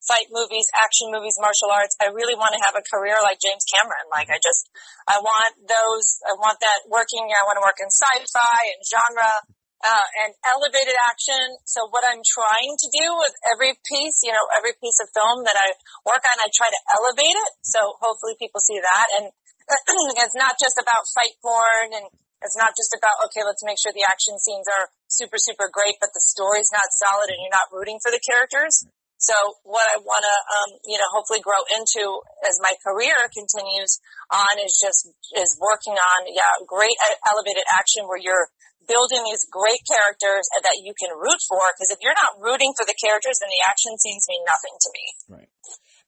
fight 0.06 0.30
movies, 0.30 0.70
action 0.78 1.10
movies, 1.10 1.36
martial 1.42 1.74
arts. 1.74 1.98
I 1.98 2.14
really 2.14 2.38
want 2.38 2.54
to 2.54 2.62
have 2.64 2.78
a 2.78 2.86
career 2.86 3.18
like 3.26 3.42
James 3.42 3.66
Cameron. 3.66 4.08
Like 4.14 4.30
I 4.30 4.38
just, 4.38 4.70
I 5.10 5.18
want 5.20 5.58
those, 5.66 6.22
I 6.28 6.38
want 6.38 6.62
that 6.62 6.86
working, 6.88 7.28
I 7.32 7.44
want 7.48 7.58
to 7.58 7.66
work 7.66 7.80
in 7.82 7.90
sci-fi 7.90 8.60
and 8.76 8.82
genre 8.86 9.32
uh, 9.82 10.08
and 10.26 10.34
elevated 10.42 10.98
action. 11.06 11.62
So 11.66 11.86
what 11.94 12.02
I'm 12.06 12.22
trying 12.26 12.74
to 12.78 12.88
do 12.98 13.08
with 13.22 13.34
every 13.54 13.78
piece, 13.86 14.26
you 14.26 14.34
know, 14.34 14.46
every 14.58 14.74
piece 14.82 14.98
of 15.02 15.10
film 15.14 15.46
that 15.46 15.58
I 15.58 15.78
work 16.06 16.24
on, 16.26 16.38
I 16.42 16.50
try 16.50 16.70
to 16.70 16.82
elevate 16.98 17.38
it. 17.38 17.52
So 17.62 17.98
hopefully 18.02 18.38
people 18.42 18.62
see 18.62 18.82
that. 18.82 19.08
And 19.22 19.26
it's 20.24 20.38
not 20.38 20.58
just 20.58 20.82
about 20.82 21.06
fight 21.14 21.38
porn 21.44 21.94
and 21.94 22.08
it's 22.42 22.58
not 22.58 22.78
just 22.78 22.94
about, 22.94 23.18
okay, 23.30 23.42
let's 23.42 23.66
make 23.66 23.82
sure 23.82 23.90
the 23.94 24.06
action 24.06 24.38
scenes 24.38 24.70
are 24.70 24.94
super, 25.10 25.42
super 25.42 25.70
great, 25.74 25.98
but 25.98 26.14
the 26.14 26.22
story's 26.22 26.70
not 26.70 26.94
solid 26.94 27.34
and 27.34 27.42
you're 27.42 27.54
not 27.54 27.74
rooting 27.74 27.98
for 28.02 28.14
the 28.14 28.22
characters. 28.22 28.86
So 29.18 29.34
what 29.66 29.86
I 29.90 29.98
want 29.98 30.22
to, 30.22 30.36
um, 30.38 30.70
you 30.86 30.98
know, 31.02 31.10
hopefully 31.10 31.42
grow 31.42 31.58
into 31.74 32.22
as 32.46 32.62
my 32.62 32.74
career 32.86 33.18
continues 33.34 33.98
on 34.30 34.62
is 34.62 34.78
just, 34.78 35.10
is 35.34 35.58
working 35.58 35.98
on, 35.98 36.30
yeah, 36.30 36.54
great 36.70 36.94
elevated 37.26 37.66
action 37.74 38.06
where 38.06 38.22
you're 38.22 38.46
building 38.86 39.26
these 39.26 39.44
great 39.50 39.82
characters 39.90 40.46
that 40.54 40.78
you 40.86 40.94
can 40.94 41.12
root 41.18 41.42
for. 41.50 41.60
Because 41.74 41.90
if 41.90 42.00
you're 42.06 42.16
not 42.16 42.38
rooting 42.38 42.78
for 42.78 42.86
the 42.86 42.96
characters, 42.96 43.42
then 43.42 43.50
the 43.50 43.64
action 43.66 43.98
scenes 43.98 44.26
mean 44.30 44.44
nothing 44.46 44.76
to 44.78 44.90
me. 44.94 45.06
Right. 45.42 45.52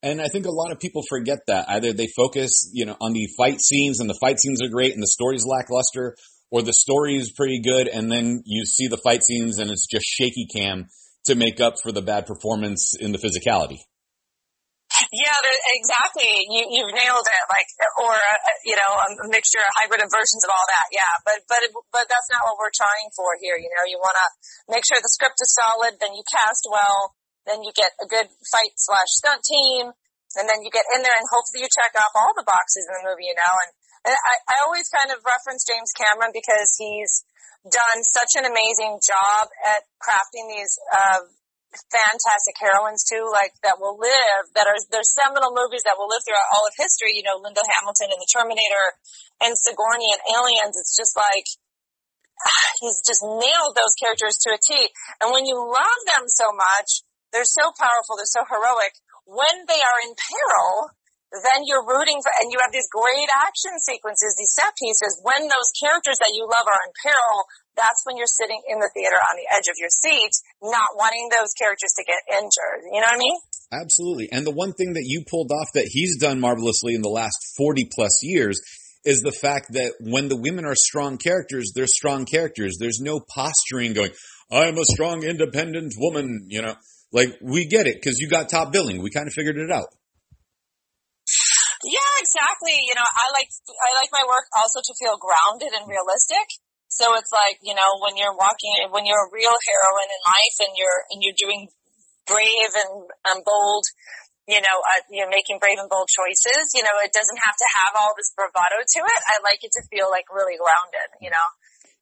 And 0.02 0.22
I 0.22 0.30
think 0.30 0.46
a 0.46 0.54
lot 0.54 0.72
of 0.72 0.80
people 0.80 1.02
forget 1.10 1.44
that 1.50 1.68
either 1.68 1.92
they 1.92 2.08
focus, 2.16 2.70
you 2.72 2.86
know, 2.86 2.96
on 3.02 3.12
the 3.12 3.28
fight 3.36 3.60
scenes 3.60 4.00
and 4.00 4.08
the 4.08 4.16
fight 4.22 4.38
scenes 4.38 4.62
are 4.62 4.70
great 4.70 4.94
and 4.94 5.02
the 5.02 5.10
story's 5.10 5.44
lackluster, 5.44 6.16
or 6.50 6.62
the 6.62 6.72
story 6.72 7.16
is 7.16 7.32
pretty 7.32 7.60
good 7.60 7.86
and 7.86 8.10
then 8.10 8.42
you 8.44 8.64
see 8.64 8.88
the 8.88 8.96
fight 8.96 9.22
scenes 9.22 9.58
and 9.58 9.70
it's 9.70 9.86
just 9.86 10.04
shaky 10.06 10.46
cam 10.46 10.86
to 11.26 11.34
make 11.34 11.60
up 11.60 11.74
for 11.82 11.92
the 11.92 12.02
bad 12.02 12.26
performance 12.26 12.96
in 12.98 13.12
the 13.12 13.20
physicality. 13.20 13.78
Yeah, 15.14 15.38
exactly. 15.80 16.28
You 16.50 16.66
you've 16.66 16.92
nailed 16.92 17.24
it. 17.24 17.44
Like, 17.48 17.68
or 18.04 18.12
uh, 18.12 18.38
you 18.68 18.76
know, 18.76 18.92
a 19.00 19.28
mixture, 19.32 19.62
a 19.62 19.72
hybrid 19.80 20.02
of 20.04 20.10
versions 20.12 20.44
of 20.44 20.50
all 20.52 20.66
that. 20.66 20.86
Yeah, 20.92 21.14
but 21.24 21.40
but 21.48 21.62
but 21.88 22.04
that's 22.10 22.28
not 22.28 22.44
what 22.44 22.60
we're 22.60 22.74
trying 22.74 23.08
for 23.16 23.32
here. 23.40 23.56
You 23.56 23.70
know, 23.72 23.86
you 23.88 23.96
want 23.96 24.18
to 24.18 24.28
make 24.68 24.84
sure 24.84 25.00
the 25.00 25.08
script 25.08 25.40
is 25.40 25.56
solid, 25.56 25.96
then 26.02 26.12
you 26.12 26.26
cast 26.28 26.68
well, 26.68 27.16
then 27.48 27.64
you 27.64 27.72
get 27.72 27.96
a 28.02 28.06
good 28.06 28.28
fight 28.50 28.76
slash 28.76 29.10
stunt 29.14 29.40
team, 29.46 29.94
and 30.36 30.44
then 30.50 30.60
you 30.60 30.70
get 30.74 30.84
in 30.92 31.00
there 31.00 31.16
and 31.16 31.26
hopefully 31.32 31.64
you 31.64 31.70
check 31.70 31.96
off 31.96 32.12
all 32.12 32.36
the 32.36 32.44
boxes 32.44 32.84
in 32.90 33.00
the 33.00 33.06
movie. 33.08 33.30
You 33.30 33.38
know, 33.38 33.54
and, 33.66 33.70
I 34.06 34.34
I 34.48 34.56
always 34.64 34.88
kind 34.88 35.12
of 35.12 35.20
reference 35.24 35.66
James 35.68 35.92
Cameron 35.92 36.32
because 36.32 36.76
he's 36.80 37.24
done 37.68 38.00
such 38.00 38.40
an 38.40 38.48
amazing 38.48 39.00
job 39.04 39.52
at 39.68 39.84
crafting 40.00 40.48
these 40.48 40.80
uh, 40.88 41.28
fantastic 41.70 42.56
heroines 42.58 43.06
too, 43.06 43.22
like 43.30 43.54
that 43.62 43.78
will 43.78 44.00
live, 44.00 44.42
that 44.58 44.66
are, 44.66 44.80
there's 44.90 45.12
seminal 45.14 45.54
movies 45.54 45.86
that 45.86 45.94
will 45.94 46.10
live 46.10 46.24
throughout 46.26 46.50
all 46.56 46.66
of 46.66 46.74
history, 46.74 47.14
you 47.14 47.22
know, 47.22 47.38
Linda 47.38 47.62
Hamilton 47.62 48.10
and 48.10 48.18
The 48.18 48.32
Terminator 48.32 48.86
and 49.38 49.54
Sigourney 49.54 50.10
and 50.10 50.22
Aliens. 50.34 50.74
It's 50.74 50.96
just 50.96 51.14
like, 51.14 51.46
he's 52.82 53.04
just 53.06 53.22
nailed 53.22 53.78
those 53.78 53.94
characters 54.00 54.40
to 54.42 54.56
a 54.56 54.58
T. 54.58 54.90
And 55.22 55.30
when 55.30 55.46
you 55.46 55.60
love 55.60 56.00
them 56.16 56.26
so 56.26 56.50
much, 56.50 57.06
they're 57.30 57.46
so 57.46 57.70
powerful, 57.78 58.18
they're 58.18 58.26
so 58.26 58.42
heroic. 58.42 58.98
When 59.28 59.68
they 59.70 59.78
are 59.78 60.00
in 60.02 60.18
peril, 60.18 60.90
then 61.30 61.62
you're 61.62 61.86
rooting 61.86 62.18
for, 62.18 62.32
and 62.42 62.50
you 62.50 62.58
have 62.58 62.74
these 62.74 62.90
great 62.90 63.30
action 63.38 63.78
sequences, 63.78 64.34
these 64.34 64.50
set 64.50 64.74
pieces. 64.74 65.22
When 65.22 65.46
those 65.46 65.70
characters 65.78 66.18
that 66.18 66.34
you 66.34 66.42
love 66.42 66.66
are 66.66 66.82
in 66.82 66.92
peril, 67.06 67.38
that's 67.78 68.02
when 68.02 68.18
you're 68.18 68.30
sitting 68.30 68.58
in 68.66 68.82
the 68.82 68.90
theater 68.90 69.14
on 69.14 69.38
the 69.38 69.46
edge 69.46 69.70
of 69.70 69.78
your 69.78 69.94
seat, 69.94 70.34
not 70.58 70.98
wanting 70.98 71.30
those 71.30 71.54
characters 71.54 71.94
to 71.94 72.02
get 72.02 72.18
injured. 72.34 72.82
You 72.90 72.98
know 72.98 73.14
what 73.14 73.22
I 73.22 73.22
mean? 73.22 73.38
Absolutely. 73.70 74.26
And 74.34 74.42
the 74.42 74.50
one 74.54 74.74
thing 74.74 74.98
that 74.98 75.06
you 75.06 75.22
pulled 75.22 75.54
off 75.54 75.70
that 75.74 75.86
he's 75.86 76.18
done 76.18 76.42
marvelously 76.42 76.94
in 76.94 77.02
the 77.02 77.14
last 77.14 77.38
40 77.56 77.88
plus 77.94 78.18
years 78.22 78.58
is 79.04 79.22
the 79.22 79.32
fact 79.32 79.72
that 79.72 79.94
when 80.00 80.28
the 80.28 80.36
women 80.36 80.66
are 80.66 80.74
strong 80.74 81.16
characters, 81.16 81.72
they're 81.74 81.86
strong 81.86 82.26
characters. 82.26 82.76
There's 82.78 83.00
no 83.00 83.20
posturing 83.20 83.94
going, 83.94 84.10
I'm 84.50 84.76
a 84.76 84.84
strong, 84.84 85.22
independent 85.22 85.94
woman, 85.96 86.46
you 86.48 86.62
know. 86.62 86.74
Like, 87.12 87.38
we 87.40 87.66
get 87.66 87.86
it 87.86 87.96
because 87.96 88.18
you 88.18 88.28
got 88.28 88.48
top 88.48 88.72
billing. 88.72 89.02
We 89.02 89.10
kind 89.10 89.26
of 89.26 89.32
figured 89.32 89.56
it 89.56 89.70
out. 89.70 89.88
Yeah, 91.80 92.12
exactly. 92.20 92.76
You 92.76 92.92
know, 92.92 93.08
I 93.08 93.26
like 93.32 93.48
I 93.48 93.90
like 93.96 94.12
my 94.12 94.24
work 94.28 94.44
also 94.52 94.84
to 94.84 94.92
feel 95.00 95.16
grounded 95.16 95.72
and 95.72 95.88
realistic. 95.88 96.44
So 96.92 97.16
it's 97.16 97.32
like 97.32 97.56
you 97.64 97.72
know 97.72 97.96
when 98.04 98.20
you're 98.20 98.36
walking, 98.36 98.84
when 98.92 99.08
you're 99.08 99.24
a 99.24 99.32
real 99.32 99.56
heroine 99.56 100.12
in 100.12 100.22
life, 100.28 100.56
and 100.60 100.72
you're 100.76 101.00
and 101.08 101.24
you're 101.24 101.38
doing 101.40 101.72
brave 102.28 102.72
and, 102.76 103.08
and 103.32 103.40
bold, 103.42 103.88
you 104.46 104.60
know, 104.60 104.76
uh, 104.78 105.02
you're 105.10 105.32
making 105.32 105.58
brave 105.58 105.80
and 105.80 105.88
bold 105.88 106.06
choices. 106.06 106.70
You 106.76 106.84
know, 106.84 106.94
it 107.00 107.16
doesn't 107.16 107.40
have 107.42 107.56
to 107.56 107.68
have 107.80 107.92
all 107.96 108.12
this 108.14 108.30
bravado 108.36 108.84
to 108.84 109.00
it. 109.00 109.20
I 109.26 109.40
like 109.40 109.64
it 109.64 109.72
to 109.80 109.82
feel 109.88 110.12
like 110.12 110.28
really 110.28 110.60
grounded. 110.60 111.08
You 111.24 111.32
know, 111.32 111.46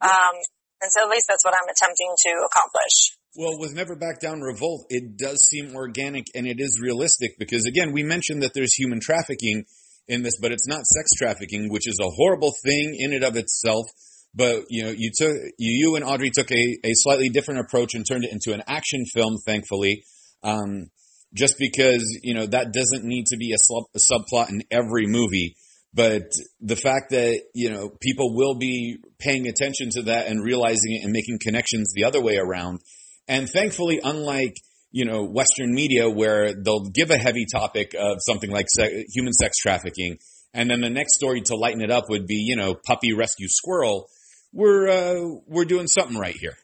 um, 0.03 0.35
and 0.83 0.91
so 0.91 1.07
at 1.07 1.11
least 1.11 1.31
that's 1.31 1.47
what 1.47 1.55
I'm 1.55 1.71
attempting 1.71 2.13
to 2.29 2.33
accomplish. 2.43 3.15
Well, 3.39 3.57
with 3.57 3.73
Never 3.73 3.95
Back 3.95 4.19
Down 4.19 4.41
Revolt, 4.41 4.87
it 4.89 5.17
does 5.17 5.47
seem 5.49 5.77
organic 5.77 6.25
and 6.35 6.45
it 6.45 6.57
is 6.59 6.81
realistic 6.83 7.39
because, 7.39 7.67
again, 7.67 7.93
we 7.93 8.03
mentioned 8.03 8.43
that 8.43 8.51
there's 8.53 8.75
human 8.75 8.99
trafficking 8.99 9.65
in 10.09 10.25
this, 10.25 10.35
but 10.43 10.51
it's 10.51 10.67
not 10.67 10.85
sex 10.85 11.11
trafficking, 11.17 11.71
which 11.71 11.87
is 11.87 12.01
a 12.03 12.11
horrible 12.11 12.53
thing 12.65 12.97
in 12.99 13.13
and 13.13 13.23
of 13.23 13.37
itself. 13.37 13.87
But 14.35 14.65
you 14.71 14.83
know, 14.83 14.91
you 14.91 15.13
took 15.17 15.37
you, 15.57 15.89
you 15.89 15.95
and 15.95 16.05
Audrey 16.05 16.31
took 16.31 16.51
a, 16.51 16.79
a 16.83 16.91
slightly 16.95 17.29
different 17.29 17.61
approach 17.61 17.95
and 17.95 18.05
turned 18.05 18.25
it 18.25 18.33
into 18.33 18.53
an 18.55 18.65
action 18.67 19.05
film. 19.15 19.37
Thankfully, 19.47 20.03
um, 20.43 20.89
just 21.33 21.55
because 21.61 22.05
you 22.25 22.35
know 22.35 22.47
that 22.47 22.73
doesn't 22.73 23.05
need 23.05 23.27
to 23.27 23.37
be 23.37 23.53
a, 23.53 23.75
a 23.95 23.99
subplot 23.99 24.49
in 24.51 24.65
every 24.73 25.07
movie. 25.07 25.55
But 25.95 26.25
the 26.61 26.77
fact 26.77 27.11
that 27.11 27.41
you 27.55 27.71
know 27.71 27.89
people 28.01 28.35
will 28.35 28.57
be 28.57 28.99
paying 29.21 29.47
attention 29.47 29.91
to 29.93 30.03
that 30.03 30.27
and 30.27 30.43
realizing 30.43 30.95
it 30.95 31.05
and 31.05 31.13
making 31.13 31.39
connections 31.41 31.93
the 31.95 32.03
other 32.03 32.21
way 32.21 32.37
around 32.37 32.81
and 33.29 33.49
thankfully, 33.49 34.01
unlike 34.03 34.57
you 34.91 35.05
know 35.05 35.25
Western 35.25 35.73
media 35.75 36.09
where 36.09 36.55
they'll 36.55 36.89
give 36.89 37.11
a 37.11 37.19
heavy 37.19 37.47
topic 37.51 37.95
of 37.99 38.19
something 38.21 38.51
like 38.51 38.67
se- 38.69 39.07
human 39.13 39.33
sex 39.33 39.59
trafficking, 39.59 40.19
and 40.55 40.71
then 40.71 40.81
the 40.81 40.91
next 40.91 41.17
story 41.17 41.43
to 41.43 41.57
lighten 41.57 41.83
it 41.83 41.91
up 41.91 42.09
would 42.09 42.27
be 42.27 42.37
you 42.37 42.57
know 42.57 42.75
puppy 42.87 43.13
rescue 43.13 43.49
squirrel. 43.49 44.09
We're 44.53 44.89
uh, 44.89 45.41
we're 45.47 45.67
doing 45.67 45.87
something 45.87 46.17
right 46.17 46.35
here. 46.35 46.57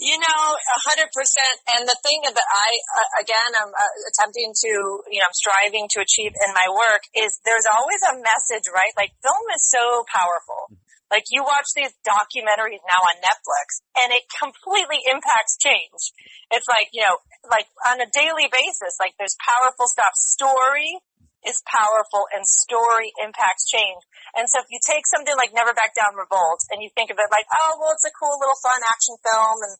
You 0.00 0.16
know, 0.16 0.40
a 0.56 0.80
hundred 0.88 1.12
percent. 1.12 1.60
And 1.76 1.84
the 1.84 1.96
thing 2.00 2.24
that 2.24 2.32
I, 2.32 2.68
uh, 2.72 3.10
again, 3.20 3.50
I'm 3.52 3.68
uh, 3.68 3.92
attempting 4.08 4.48
to, 4.48 4.72
you 5.12 5.20
know, 5.20 5.28
I'm 5.28 5.36
striving 5.36 5.92
to 5.92 6.00
achieve 6.00 6.32
in 6.32 6.50
my 6.56 6.72
work 6.72 7.04
is 7.12 7.36
there's 7.44 7.68
always 7.68 8.00
a 8.08 8.16
message, 8.16 8.64
right? 8.72 8.96
Like 8.96 9.12
film 9.20 9.44
is 9.52 9.60
so 9.68 10.00
powerful. 10.08 10.72
Like 11.10 11.26
you 11.28 11.42
watch 11.42 11.74
these 11.74 11.90
documentaries 12.06 12.80
now 12.86 13.02
on 13.02 13.18
Netflix 13.18 13.82
and 13.98 14.14
it 14.14 14.30
completely 14.30 15.02
impacts 15.10 15.58
change. 15.58 16.14
It's 16.54 16.70
like, 16.70 16.94
you 16.94 17.02
know, 17.02 17.18
like 17.50 17.66
on 17.90 17.98
a 17.98 18.06
daily 18.14 18.46
basis, 18.46 18.94
like 19.02 19.18
there's 19.18 19.34
powerful 19.42 19.90
stuff. 19.90 20.14
Story 20.14 21.02
is 21.42 21.64
powerful 21.66 22.28
and 22.36 22.44
story 22.44 23.10
impacts 23.24 23.64
change. 23.66 24.04
And 24.36 24.46
so 24.46 24.60
if 24.60 24.68
you 24.68 24.78
take 24.84 25.08
something 25.08 25.34
like 25.34 25.56
Never 25.56 25.72
Back 25.72 25.96
Down 25.96 26.14
Revolt 26.14 26.62
and 26.70 26.84
you 26.84 26.92
think 26.92 27.08
of 27.10 27.18
it 27.18 27.32
like, 27.32 27.48
oh, 27.48 27.80
well, 27.80 27.96
it's 27.96 28.06
a 28.06 28.14
cool 28.14 28.36
little 28.36 28.60
fun 28.60 28.80
action 28.86 29.16
film 29.24 29.58
and 29.66 29.74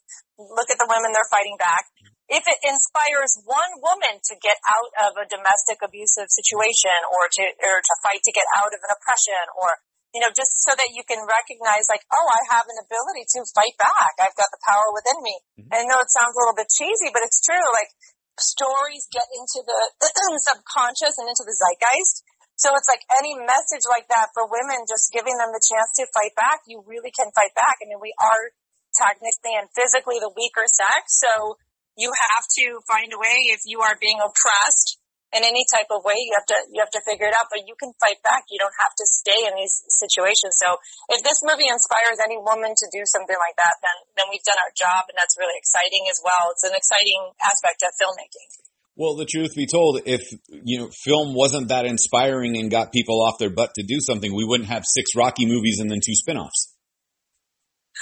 look 0.56 0.72
at 0.72 0.80
the 0.80 0.88
women 0.88 1.12
they're 1.12 1.28
fighting 1.28 1.60
back. 1.60 1.86
If 2.30 2.46
it 2.46 2.58
inspires 2.62 3.42
one 3.42 3.82
woman 3.82 4.22
to 4.22 4.34
get 4.38 4.56
out 4.62 5.10
of 5.10 5.18
a 5.18 5.26
domestic 5.26 5.82
abusive 5.82 6.30
situation 6.30 6.94
or 7.10 7.26
to, 7.26 7.42
or 7.58 7.76
to 7.82 7.94
fight 8.06 8.22
to 8.22 8.32
get 8.32 8.46
out 8.56 8.70
of 8.70 8.80
an 8.80 8.90
oppression 8.94 9.42
or 9.58 9.82
you 10.10 10.18
know, 10.18 10.32
just 10.34 10.58
so 10.66 10.74
that 10.74 10.90
you 10.90 11.06
can 11.06 11.22
recognize 11.22 11.86
like, 11.86 12.02
oh, 12.10 12.26
I 12.26 12.42
have 12.58 12.66
an 12.66 12.82
ability 12.82 13.30
to 13.38 13.46
fight 13.54 13.78
back. 13.78 14.18
I've 14.18 14.34
got 14.34 14.50
the 14.50 14.62
power 14.66 14.90
within 14.90 15.18
me. 15.22 15.36
Mm-hmm. 15.54 15.70
I 15.70 15.86
know 15.86 16.02
it 16.02 16.10
sounds 16.10 16.34
a 16.34 16.40
little 16.42 16.58
bit 16.58 16.66
cheesy, 16.70 17.14
but 17.14 17.22
it's 17.22 17.38
true. 17.38 17.62
Like 17.70 17.94
stories 18.34 19.06
get 19.14 19.26
into 19.30 19.62
the 19.62 19.80
subconscious 20.50 21.14
and 21.22 21.30
into 21.30 21.46
the 21.46 21.54
zeitgeist. 21.54 22.26
So 22.58 22.74
it's 22.76 22.90
like 22.90 23.00
any 23.16 23.38
message 23.40 23.88
like 23.88 24.04
that 24.12 24.36
for 24.36 24.44
women, 24.44 24.84
just 24.84 25.14
giving 25.14 25.32
them 25.40 25.54
the 25.54 25.64
chance 25.64 25.96
to 25.96 26.04
fight 26.12 26.36
back, 26.36 26.60
you 26.68 26.84
really 26.84 27.08
can 27.08 27.32
fight 27.32 27.56
back. 27.56 27.80
I 27.80 27.88
mean, 27.88 28.04
we 28.04 28.12
are 28.20 28.52
technically 28.92 29.56
and 29.56 29.70
physically 29.72 30.20
the 30.20 30.28
weaker 30.36 30.68
sex. 30.68 31.24
So 31.24 31.56
you 31.96 32.12
have 32.12 32.44
to 32.60 32.84
find 32.84 33.16
a 33.16 33.18
way 33.18 33.48
if 33.56 33.64
you 33.64 33.80
are 33.80 33.96
being 33.96 34.20
oppressed 34.20 34.99
in 35.30 35.46
any 35.46 35.62
type 35.70 35.90
of 35.94 36.02
way, 36.02 36.18
you 36.18 36.34
have 36.34 36.48
to 36.50 36.58
you 36.74 36.80
have 36.82 36.90
to 36.94 37.02
figure 37.06 37.30
it 37.30 37.34
out. 37.38 37.46
But 37.50 37.66
you 37.66 37.78
can 37.78 37.94
fight 38.02 38.18
back. 38.26 38.50
You 38.50 38.58
don't 38.58 38.74
have 38.82 38.94
to 38.98 39.06
stay 39.06 39.46
in 39.46 39.54
these 39.54 39.86
situations. 39.86 40.58
So 40.58 40.78
if 41.14 41.22
this 41.22 41.38
movie 41.46 41.70
inspires 41.70 42.18
any 42.22 42.38
woman 42.38 42.74
to 42.74 42.86
do 42.90 43.02
something 43.06 43.38
like 43.38 43.56
that, 43.58 43.78
then 43.82 43.96
then 44.18 44.26
we've 44.28 44.44
done 44.44 44.58
our 44.58 44.74
job, 44.74 45.06
and 45.06 45.16
that's 45.18 45.38
really 45.38 45.54
exciting 45.54 46.10
as 46.10 46.18
well. 46.22 46.50
It's 46.50 46.66
an 46.66 46.74
exciting 46.74 47.34
aspect 47.42 47.86
of 47.86 47.94
filmmaking. 47.94 48.70
Well, 48.98 49.16
the 49.16 49.24
truth 49.24 49.54
be 49.54 49.66
told, 49.66 50.02
if 50.04 50.20
you 50.50 50.78
know 50.78 50.90
film 50.92 51.32
wasn't 51.32 51.68
that 51.68 51.86
inspiring 51.86 52.58
and 52.58 52.70
got 52.70 52.92
people 52.92 53.22
off 53.22 53.38
their 53.38 53.50
butt 53.50 53.72
to 53.78 53.82
do 53.86 53.96
something, 54.02 54.34
we 54.34 54.44
wouldn't 54.44 54.68
have 54.68 54.82
six 54.84 55.14
Rocky 55.14 55.46
movies 55.46 55.78
and 55.80 55.90
then 55.90 56.00
two 56.04 56.14
spin-offs. 56.14 56.69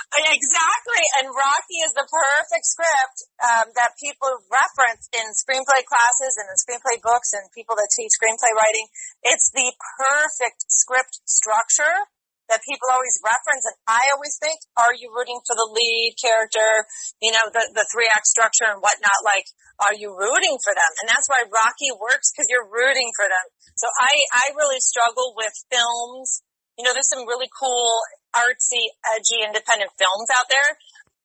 Exactly, 0.08 1.04
and 1.20 1.28
Rocky 1.28 1.84
is 1.84 1.92
the 1.92 2.08
perfect 2.08 2.64
script 2.64 3.18
um, 3.44 3.68
that 3.76 3.92
people 4.00 4.40
reference 4.48 5.04
in 5.12 5.28
screenplay 5.36 5.84
classes 5.84 6.32
and 6.40 6.48
in 6.48 6.56
screenplay 6.56 6.96
books 7.04 7.36
and 7.36 7.44
people 7.52 7.76
that 7.76 7.92
teach 7.92 8.16
screenplay 8.16 8.48
writing. 8.56 8.88
It's 9.20 9.52
the 9.52 9.68
perfect 10.00 10.64
script 10.72 11.20
structure 11.28 12.08
that 12.48 12.64
people 12.64 12.88
always 12.88 13.20
reference, 13.20 13.68
and 13.68 13.76
I 13.84 14.08
always 14.16 14.40
think, 14.40 14.56
are 14.80 14.96
you 14.96 15.12
rooting 15.12 15.44
for 15.44 15.52
the 15.52 15.68
lead 15.68 16.16
character? 16.16 16.88
You 17.20 17.36
know, 17.36 17.52
the 17.52 17.68
the 17.76 17.84
three 17.92 18.08
act 18.08 18.24
structure 18.24 18.64
and 18.64 18.80
whatnot. 18.80 19.20
Like, 19.20 19.44
are 19.84 19.92
you 19.92 20.16
rooting 20.16 20.56
for 20.64 20.72
them? 20.72 20.92
And 21.04 21.06
that's 21.12 21.28
why 21.28 21.44
Rocky 21.52 21.92
works 21.92 22.32
because 22.32 22.48
you're 22.48 22.64
rooting 22.64 23.12
for 23.12 23.28
them. 23.28 23.46
So 23.76 23.92
I 24.00 24.12
I 24.32 24.44
really 24.56 24.80
struggle 24.80 25.36
with 25.36 25.52
films 25.68 26.40
you 26.78 26.86
know, 26.86 26.94
there's 26.94 27.10
some 27.10 27.26
really 27.26 27.50
cool, 27.58 27.90
artsy, 28.34 28.92
edgy, 29.14 29.44
independent 29.44 29.92
films 29.96 30.28
out 30.34 30.48
there, 30.48 30.70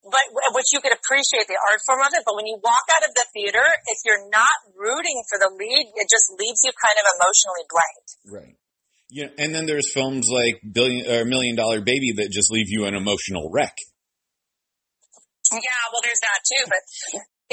but 0.03 0.25
which 0.51 0.71
you 0.75 0.83
could 0.83 0.91
appreciate 0.91 1.47
the 1.47 1.55
art 1.55 1.79
form 1.87 2.03
of 2.03 2.11
it. 2.11 2.27
But 2.27 2.35
when 2.35 2.47
you 2.47 2.59
walk 2.59 2.85
out 2.91 3.07
of 3.07 3.15
the 3.15 3.23
theater, 3.31 3.63
if 3.63 4.03
you're 4.03 4.27
not 4.27 4.71
rooting 4.75 5.23
for 5.31 5.39
the 5.39 5.51
lead, 5.51 5.85
it 5.95 6.07
just 6.11 6.27
leaves 6.35 6.59
you 6.67 6.75
kind 6.75 6.99
of 6.99 7.05
emotionally 7.15 7.65
blank. 7.71 8.03
Right. 8.27 8.55
Yeah, 9.13 9.29
and 9.37 9.53
then 9.53 9.69
there's 9.69 9.93
films 9.93 10.25
like 10.25 10.57
Billion 10.65 11.05
or 11.05 11.23
Million 11.23 11.53
Dollar 11.53 11.85
Baby 11.85 12.17
that 12.17 12.33
just 12.33 12.49
leave 12.49 12.67
you 12.67 12.89
an 12.89 12.97
emotional 12.97 13.53
wreck. 13.53 13.77
Yeah, 15.53 15.81
well, 15.93 16.01
there's 16.01 16.23
that 16.25 16.41
too. 16.41 16.65
But 16.65 16.81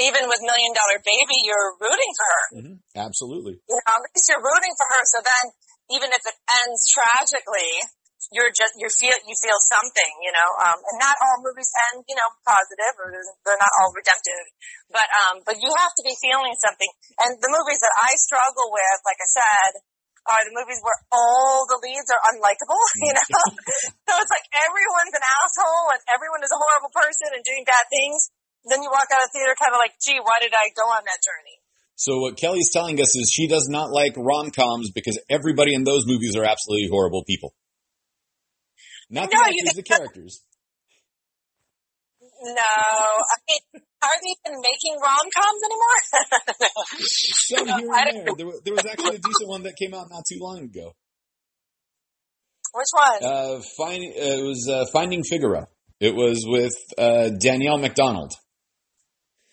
even 0.01 0.25
with 0.25 0.41
Million 0.41 0.73
Dollar 0.73 0.97
Baby, 1.05 1.37
you're 1.45 1.77
rooting 1.77 2.11
for 2.17 2.27
her. 2.33 2.43
Mm-hmm. 2.57 2.75
Absolutely. 2.97 3.61
You 3.61 3.77
know, 3.77 3.93
at 3.93 4.01
least 4.09 4.25
you're 4.25 4.41
rooting 4.41 4.73
for 4.73 4.87
her. 4.89 5.01
So 5.05 5.17
then 5.21 5.43
even 6.01 6.09
if 6.09 6.23
it 6.25 6.37
ends 6.65 6.89
tragically, 6.89 7.77
you're 8.29 8.53
just 8.53 8.77
you 8.77 8.85
feel 8.93 9.17
you 9.25 9.33
feel 9.33 9.57
something, 9.65 10.13
you 10.21 10.29
know. 10.29 10.49
Um, 10.61 10.77
and 10.77 10.97
not 11.01 11.17
all 11.17 11.41
movies 11.41 11.73
end, 11.89 12.05
you 12.05 12.13
know, 12.13 12.29
positive 12.45 12.93
or 13.01 13.09
they're 13.09 13.57
not 13.57 13.73
all 13.81 13.89
redemptive, 13.97 14.45
but 14.93 15.07
um, 15.25 15.41
but 15.41 15.57
you 15.57 15.73
have 15.81 15.93
to 15.97 16.03
be 16.05 16.13
feeling 16.21 16.53
something. 16.61 16.91
And 17.25 17.41
the 17.41 17.49
movies 17.49 17.81
that 17.81 17.95
I 17.97 18.13
struggle 18.21 18.69
with, 18.69 18.99
like 19.09 19.17
I 19.17 19.29
said, 19.29 19.71
are 20.29 20.43
the 20.45 20.53
movies 20.53 20.77
where 20.85 20.99
all 21.09 21.65
the 21.65 21.81
leads 21.81 22.09
are 22.13 22.21
unlikable, 22.29 22.81
you 23.05 23.13
know. 23.17 23.41
so 24.05 24.11
it's 24.21 24.33
like 24.33 24.47
everyone's 24.53 25.15
an 25.17 25.25
asshole 25.25 25.97
and 25.97 26.01
everyone 26.13 26.45
is 26.45 26.53
a 26.53 26.59
horrible 26.61 26.93
person 26.93 27.33
and 27.33 27.41
doing 27.41 27.65
bad 27.65 27.89
things. 27.89 28.29
Then 28.69 28.85
you 28.85 28.93
walk 28.93 29.09
out 29.09 29.25
of 29.25 29.33
the 29.33 29.41
theater 29.41 29.57
kind 29.57 29.73
of 29.73 29.81
like, 29.81 29.97
gee, 29.97 30.21
why 30.21 30.37
did 30.37 30.53
I 30.53 30.69
go 30.77 30.85
on 30.93 31.01
that 31.01 31.17
journey? 31.25 31.57
So 31.97 32.17
what 32.17 32.37
Kellie's 32.37 32.69
telling 32.73 33.01
us 33.01 33.13
is 33.17 33.29
she 33.33 33.47
does 33.49 33.69
not 33.69 33.89
like 33.89 34.13
rom-coms 34.17 34.89
because 34.93 35.17
everybody 35.29 35.73
in 35.73 35.83
those 35.83 36.05
movies 36.05 36.35
are 36.35 36.45
absolutely 36.45 36.89
horrible 36.89 37.23
people. 37.25 37.53
Not 39.11 39.29
the 39.29 39.35
No, 39.35 39.43
actors, 39.43 39.75
the 39.75 39.83
characters. 39.83 40.41
No, 42.43 42.51
I 42.55 43.35
mean, 43.47 43.83
are 44.01 44.17
they 44.21 44.33
even 44.49 44.61
making 44.61 44.97
rom 45.01 45.27
coms 45.35 45.61
anymore? 45.67 45.99
Some 47.05 47.67
here 47.67 47.91
and 47.93 48.27
there. 48.27 48.33
There, 48.37 48.45
wa- 48.47 48.61
there 48.63 48.73
was 48.73 48.85
actually 48.85 49.15
a 49.17 49.19
decent 49.19 49.47
one 49.49 49.63
that 49.63 49.75
came 49.77 49.93
out 49.93 50.07
not 50.09 50.23
too 50.27 50.37
long 50.39 50.59
ago. 50.63 50.93
Which 52.73 52.87
one? 52.93 53.23
Uh, 53.23 53.61
find, 53.77 54.01
uh, 54.03 54.39
it 54.39 54.43
was 54.43 54.67
uh, 54.71 54.85
Finding 54.93 55.23
Figaro. 55.23 55.67
It 55.99 56.15
was 56.15 56.45
with 56.47 56.73
uh, 56.97 57.29
Danielle 57.37 57.77
Macdonald. 57.77 58.31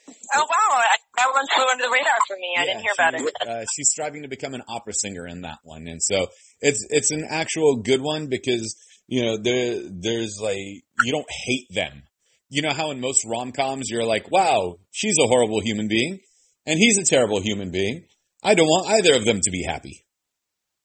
oh 0.08 0.12
wow, 0.48 0.80
that 1.16 1.26
one 1.32 1.44
flew 1.54 1.64
under 1.70 1.84
the 1.84 1.90
radar 1.90 2.12
for 2.26 2.36
me. 2.36 2.54
I 2.56 2.60
Yeah, 2.60 2.66
didn't 2.72 2.82
hear 2.82 2.92
about 2.96 3.18
she- 3.18 3.24
it. 3.26 3.34
Uh, 3.46 3.64
she's 3.74 3.90
striving 3.90 4.22
to 4.22 4.28
become 4.28 4.54
an 4.54 4.62
opera 4.68 4.94
singer 4.94 5.26
in 5.26 5.42
that 5.42 5.58
one, 5.62 5.88
and 5.88 6.00
so 6.02 6.28
it's 6.60 6.86
it's 6.90 7.10
an 7.10 7.26
actual 7.28 7.76
good 7.82 8.00
one 8.00 8.28
because 8.28 8.76
you 9.08 9.22
know 9.24 9.38
there 9.38 9.80
there's 9.90 10.38
like 10.40 10.56
you 11.04 11.12
don't 11.12 11.26
hate 11.46 11.66
them. 11.70 12.04
You 12.50 12.62
know 12.62 12.72
how 12.72 12.90
in 12.92 13.00
most 13.00 13.24
rom 13.26 13.52
coms 13.52 13.90
you're 13.90 14.06
like, 14.06 14.30
wow, 14.30 14.76
she's 14.90 15.16
a 15.22 15.26
horrible 15.26 15.60
human 15.60 15.88
being, 15.88 16.20
and 16.66 16.78
he's 16.78 16.98
a 16.98 17.04
terrible 17.04 17.40
human 17.40 17.70
being. 17.70 18.04
I 18.42 18.54
don't 18.54 18.66
want 18.68 18.88
either 18.88 19.16
of 19.16 19.24
them 19.24 19.40
to 19.42 19.50
be 19.50 19.64
happy. 19.64 20.04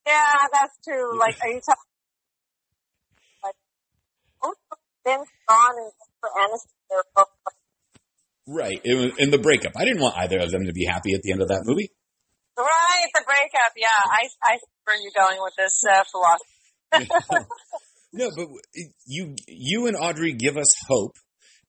Yeah, 0.08 0.36
that's 0.52 0.76
true. 0.84 1.18
Like, 1.20 1.38
are 1.42 1.50
you 1.50 1.62
talking? 1.62 1.84
Like, 3.44 3.56
Vince 5.06 5.30
Vaughn 5.48 5.76
and 5.78 5.92
Jennifer 5.96 6.32
Aniston, 6.40 6.74
they're 6.90 7.04
both 7.16 7.28
Right. 8.46 8.82
Was, 8.84 9.12
in 9.20 9.32
the 9.32 9.38
breakup, 9.38 9.72
I 9.78 9.86
didn't 9.86 10.02
want 10.02 10.18
either 10.18 10.40
of 10.40 10.52
them 10.52 10.66
to 10.66 10.74
be 10.74 10.86
happy 10.86 11.14
at 11.14 11.22
the 11.22 11.32
end 11.32 11.42
of 11.42 11.48
that 11.48 11.64
movie. 11.64 11.92
right. 12.58 13.08
The 13.14 13.24
breakup. 13.26 13.72
Yeah, 13.78 13.88
I 13.88 14.28
I 14.44 14.58
where 14.84 14.98
you're 15.00 15.16
going 15.16 15.40
with 15.40 15.54
this 15.58 15.82
uh, 15.90 16.04
philosophy. 16.12 17.10
no, 18.14 18.30
but 18.36 18.48
you 19.06 19.36
you 19.48 19.88
and 19.88 19.98
Audrey 20.00 20.34
give 20.34 20.56
us 20.56 20.72
hope, 20.88 21.16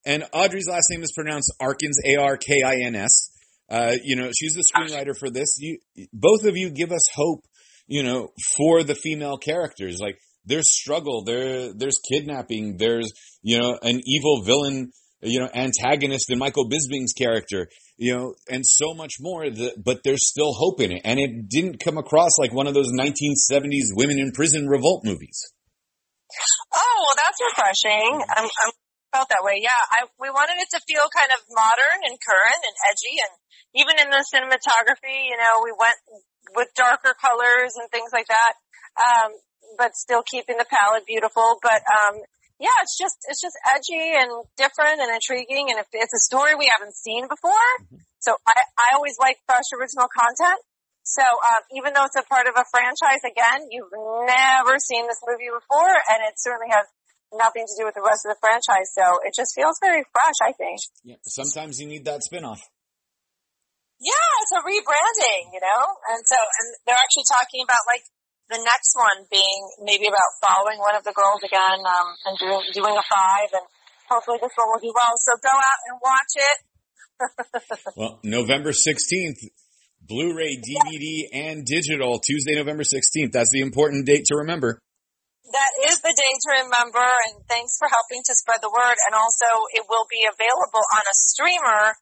and 0.05 0.23
Audrey's 0.31 0.67
last 0.67 0.89
name 0.91 1.01
is 1.01 1.11
pronounced 1.11 1.51
Arkins, 1.59 1.97
A 2.05 2.17
R 2.17 2.37
K 2.37 2.61
I 2.63 2.85
N 2.85 2.95
S. 2.95 3.31
Uh, 3.67 3.95
you 4.03 4.15
know, 4.15 4.29
she's 4.37 4.53
the 4.53 4.63
screenwriter 4.63 5.17
for 5.17 5.31
this. 5.31 5.57
You 5.57 5.79
both 6.13 6.43
of 6.45 6.55
you 6.55 6.69
give 6.69 6.91
us 6.91 7.07
hope. 7.15 7.41
You 7.87 8.03
know, 8.03 8.29
for 8.57 8.83
the 8.83 8.95
female 8.95 9.37
characters, 9.37 9.99
like 9.99 10.17
there's 10.45 10.65
struggle, 10.71 11.23
there 11.23 11.73
there's 11.73 11.99
kidnapping, 12.11 12.77
there's 12.77 13.11
you 13.41 13.59
know 13.59 13.77
an 13.81 14.01
evil 14.05 14.43
villain, 14.43 14.91
you 15.21 15.39
know 15.39 15.49
antagonist 15.53 16.31
in 16.31 16.37
Michael 16.39 16.69
Bisping's 16.69 17.13
character, 17.13 17.67
you 17.97 18.15
know, 18.15 18.35
and 18.49 18.65
so 18.65 18.93
much 18.93 19.13
more. 19.19 19.49
That, 19.49 19.83
but 19.83 20.01
there's 20.03 20.27
still 20.27 20.53
hope 20.53 20.79
in 20.81 20.91
it, 20.91 21.01
and 21.05 21.19
it 21.19 21.49
didn't 21.49 21.79
come 21.79 21.97
across 21.97 22.37
like 22.39 22.53
one 22.53 22.67
of 22.67 22.73
those 22.73 22.91
1970s 22.91 23.95
women 23.95 24.19
in 24.19 24.31
prison 24.31 24.67
revolt 24.67 25.03
movies. 25.03 25.41
Oh, 26.73 26.95
well, 27.01 27.17
that's 27.17 27.39
refreshing. 27.39 28.21
I'm, 28.35 28.47
I'm 28.47 28.71
felt 29.15 29.31
that 29.31 29.47
way. 29.47 29.63
Yeah, 29.63 29.81
I 29.95 30.11
we 30.19 30.27
wanted 30.27 30.59
it 30.59 30.67
to 30.75 30.83
feel 30.83 31.07
kind 31.07 31.31
of 31.31 31.39
modern 31.47 32.03
and 32.03 32.19
current 32.19 32.61
and 32.67 32.75
edgy, 32.91 33.15
and 33.23 33.33
even 33.71 33.95
in 33.95 34.11
the 34.11 34.19
cinematography, 34.27 35.31
you 35.31 35.39
know, 35.39 35.63
we 35.63 35.71
went 35.71 35.95
with 36.51 36.67
darker 36.75 37.15
colors 37.15 37.79
and 37.79 37.87
things 37.95 38.11
like 38.11 38.27
that, 38.27 38.53
um, 38.99 39.31
but 39.79 39.95
still 39.95 40.23
keeping 40.27 40.59
the 40.59 40.67
palette 40.67 41.07
beautiful. 41.07 41.55
But 41.63 41.79
um, 41.87 42.19
yeah, 42.59 42.75
it's 42.83 42.99
just 42.99 43.15
it's 43.31 43.39
just 43.39 43.55
edgy 43.71 44.19
and 44.19 44.43
different 44.59 44.99
and 44.99 45.07
intriguing, 45.15 45.71
and 45.71 45.79
if 45.79 45.87
it's 45.95 46.15
a 46.15 46.23
story 46.27 46.59
we 46.59 46.67
haven't 46.67 46.99
seen 46.99 47.31
before, 47.31 47.71
so 48.19 48.35
I 48.43 48.55
I 48.75 48.87
always 48.99 49.15
like 49.15 49.39
fresh 49.47 49.71
original 49.71 50.11
content. 50.11 50.59
So 51.05 51.21
um, 51.21 51.61
even 51.69 51.93
though 51.93 52.09
it's 52.09 52.17
a 52.17 52.25
part 52.25 52.49
of 52.49 52.57
a 52.57 52.65
franchise, 52.73 53.21
again, 53.21 53.69
you've 53.69 53.93
never 54.25 54.81
seen 54.81 55.05
this 55.05 55.21
movie 55.21 55.53
before, 55.53 55.93
and 56.09 56.25
it 56.25 56.33
certainly 56.41 56.73
has 56.73 56.89
nothing 57.29 57.69
to 57.69 57.75
do 57.77 57.85
with 57.85 57.93
the 57.93 58.01
rest 58.01 58.25
of 58.25 58.33
the 58.33 58.41
franchise. 58.41 58.89
So 58.89 59.21
it 59.21 59.37
just 59.37 59.53
feels 59.53 59.77
very 59.77 60.01
fresh, 60.09 60.39
I 60.41 60.57
think. 60.57 60.81
Yeah, 61.05 61.21
sometimes 61.21 61.77
you 61.77 61.85
need 61.85 62.09
that 62.09 62.25
spinoff. 62.25 62.57
Yeah, 64.01 64.29
it's 64.41 64.51
a 64.57 64.65
rebranding, 64.65 65.53
you 65.53 65.61
know, 65.61 65.81
and 66.11 66.19
so 66.25 66.35
and 66.35 66.67
they're 66.83 66.99
actually 66.99 67.29
talking 67.31 67.63
about 67.63 67.85
like 67.87 68.03
the 68.49 68.59
next 68.59 68.91
one 68.97 69.29
being 69.31 69.61
maybe 69.85 70.09
about 70.09 70.31
following 70.43 70.81
one 70.81 70.97
of 70.97 71.05
the 71.05 71.15
girls 71.15 71.39
again 71.45 71.79
um, 71.85 72.07
and 72.27 72.35
doing 72.35 72.61
doing 72.73 72.97
a 72.97 73.05
five, 73.05 73.49
and 73.53 73.65
hopefully 74.09 74.41
this 74.41 74.51
one 74.57 74.67
will 74.73 74.83
do 74.83 74.91
well. 74.91 75.13
So 75.21 75.37
go 75.37 75.53
out 75.53 75.79
and 75.85 75.95
watch 76.01 76.33
it. 76.33 76.57
Well, 77.95 78.19
November 78.23 78.71
16th, 78.71 79.47
Blu-ray, 80.07 80.61
DVD, 80.61 81.25
and 81.33 81.65
digital, 81.65 82.19
Tuesday, 82.19 82.55
November 82.55 82.83
16th. 82.83 83.31
That's 83.31 83.49
the 83.51 83.61
important 83.61 84.05
date 84.05 84.25
to 84.25 84.35
remember. 84.37 84.79
That 85.45 85.71
is 85.87 86.01
the 86.01 86.13
day 86.13 86.33
to 86.35 86.49
remember, 86.65 87.05
and 87.29 87.45
thanks 87.47 87.77
for 87.77 87.87
helping 87.87 88.21
to 88.25 88.33
spread 88.35 88.59
the 88.61 88.69
word. 88.69 88.97
And 89.07 89.15
also, 89.15 89.45
it 89.73 89.85
will 89.87 90.05
be 90.09 90.25
available 90.25 90.83
on 90.93 91.03
a 91.05 91.15
streamer 91.15 91.95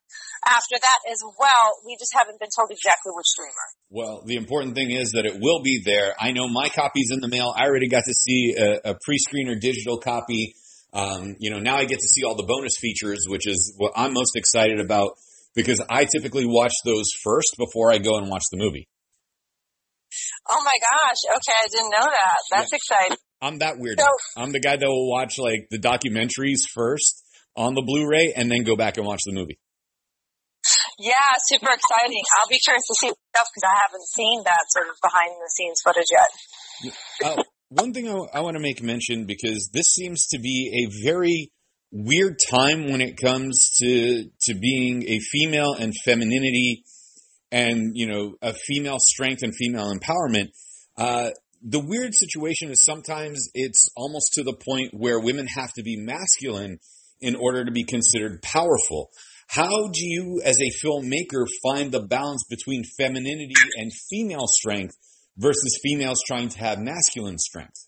after 0.47 0.75
that 0.79 0.99
as 1.11 1.21
well. 1.21 1.65
We 1.85 1.95
just 1.99 2.11
haven't 2.17 2.39
been 2.39 2.49
told 2.55 2.71
exactly 2.71 3.11
which 3.13 3.27
streamer. 3.27 3.67
Well, 3.89 4.23
the 4.25 4.35
important 4.35 4.75
thing 4.75 4.91
is 4.91 5.11
that 5.11 5.25
it 5.25 5.39
will 5.39 5.61
be 5.61 5.83
there. 5.83 6.15
I 6.19 6.31
know 6.31 6.47
my 6.47 6.69
copy's 6.69 7.11
in 7.11 7.19
the 7.19 7.27
mail. 7.27 7.53
I 7.55 7.67
already 7.67 7.89
got 7.89 8.03
to 8.07 8.13
see 8.13 8.55
a, 8.57 8.91
a 8.91 8.95
pre-screener 8.99 9.59
digital 9.59 9.99
copy. 9.99 10.55
Um, 10.93 11.35
you 11.39 11.51
know, 11.51 11.59
now 11.59 11.75
I 11.75 11.85
get 11.85 11.99
to 11.99 12.07
see 12.07 12.23
all 12.23 12.35
the 12.35 12.47
bonus 12.47 12.73
features, 12.79 13.25
which 13.27 13.47
is 13.47 13.75
what 13.77 13.91
I'm 13.95 14.13
most 14.13 14.35
excited 14.35 14.79
about 14.79 15.19
because 15.55 15.81
I 15.89 16.05
typically 16.05 16.45
watch 16.45 16.73
those 16.85 17.07
first 17.23 17.55
before 17.57 17.91
I 17.91 17.97
go 17.97 18.17
and 18.17 18.29
watch 18.29 18.43
the 18.51 18.57
movie. 18.57 18.87
Oh 20.49 20.61
my 20.63 20.77
gosh! 20.79 21.37
Okay, 21.37 21.57
I 21.57 21.67
didn't 21.71 21.89
know 21.89 22.05
that. 22.11 22.37
That's 22.51 22.73
exciting. 22.73 23.17
I'm 23.41 23.59
that 23.59 23.75
weird. 23.77 23.99
So- 23.99 24.41
I'm 24.41 24.51
the 24.51 24.59
guy 24.59 24.75
that 24.77 24.87
will 24.87 25.09
watch 25.09 25.39
like 25.39 25.67
the 25.71 25.79
documentaries 25.79 26.61
first 26.73 27.23
on 27.55 27.73
the 27.75 27.81
Blu-ray 27.81 28.33
and 28.35 28.49
then 28.51 28.63
go 28.63 28.75
back 28.75 28.97
and 28.97 29.05
watch 29.05 29.21
the 29.25 29.33
movie. 29.33 29.59
Yeah, 30.99 31.13
super 31.45 31.71
exciting. 31.73 32.21
I'll 32.39 32.49
be 32.49 32.59
curious 32.63 32.83
to 32.87 32.95
see 32.99 33.07
stuff 33.07 33.47
because 33.53 33.67
I 33.67 33.75
haven't 33.85 34.07
seen 34.15 34.43
that 34.45 34.63
sort 34.69 34.87
of 34.87 34.95
behind 35.01 35.31
the 35.31 35.51
scenes 35.55 35.81
footage 35.83 36.05
yet. 36.11 37.37
Uh, 37.37 37.43
one 37.69 37.93
thing 37.93 38.07
I, 38.07 38.37
I 38.37 38.41
want 38.41 38.55
to 38.55 38.61
make 38.61 38.81
mention 38.81 39.25
because 39.25 39.69
this 39.73 39.87
seems 39.87 40.27
to 40.27 40.39
be 40.39 40.85
a 40.87 41.03
very 41.05 41.51
weird 41.93 42.37
time 42.49 42.91
when 42.91 43.01
it 43.01 43.17
comes 43.17 43.77
to 43.79 44.25
to 44.41 44.55
being 44.55 45.07
a 45.07 45.19
female 45.19 45.75
and 45.75 45.93
femininity 46.03 46.83
and 47.51 47.91
you 47.95 48.07
know 48.07 48.33
a 48.41 48.53
female 48.53 48.97
strength 48.99 49.43
and 49.43 49.53
female 49.55 49.93
empowerment. 49.93 50.49
Uh, 50.97 51.29
the 51.61 51.79
weird 51.79 52.13
situation 52.13 52.71
is 52.71 52.83
sometimes 52.83 53.47
it's 53.53 53.87
almost 53.95 54.33
to 54.33 54.43
the 54.43 54.53
point 54.53 54.89
where 54.91 55.19
women 55.19 55.47
have 55.47 55.71
to 55.73 55.83
be 55.83 55.95
masculine 55.95 56.79
in 57.21 57.35
order 57.35 57.63
to 57.63 57.71
be 57.71 57.85
considered 57.85 58.41
powerful. 58.41 59.09
How 59.47 59.87
do 59.87 60.05
you, 60.05 60.41
as 60.43 60.57
a 60.59 60.85
filmmaker, 60.85 61.45
find 61.61 61.91
the 61.91 62.01
balance 62.01 62.43
between 62.49 62.83
femininity 62.97 63.53
and 63.77 63.91
female 64.09 64.47
strength 64.47 64.95
versus 65.37 65.79
females 65.83 66.19
trying 66.25 66.49
to 66.49 66.59
have 66.59 66.79
masculine 66.79 67.37
strength? 67.37 67.87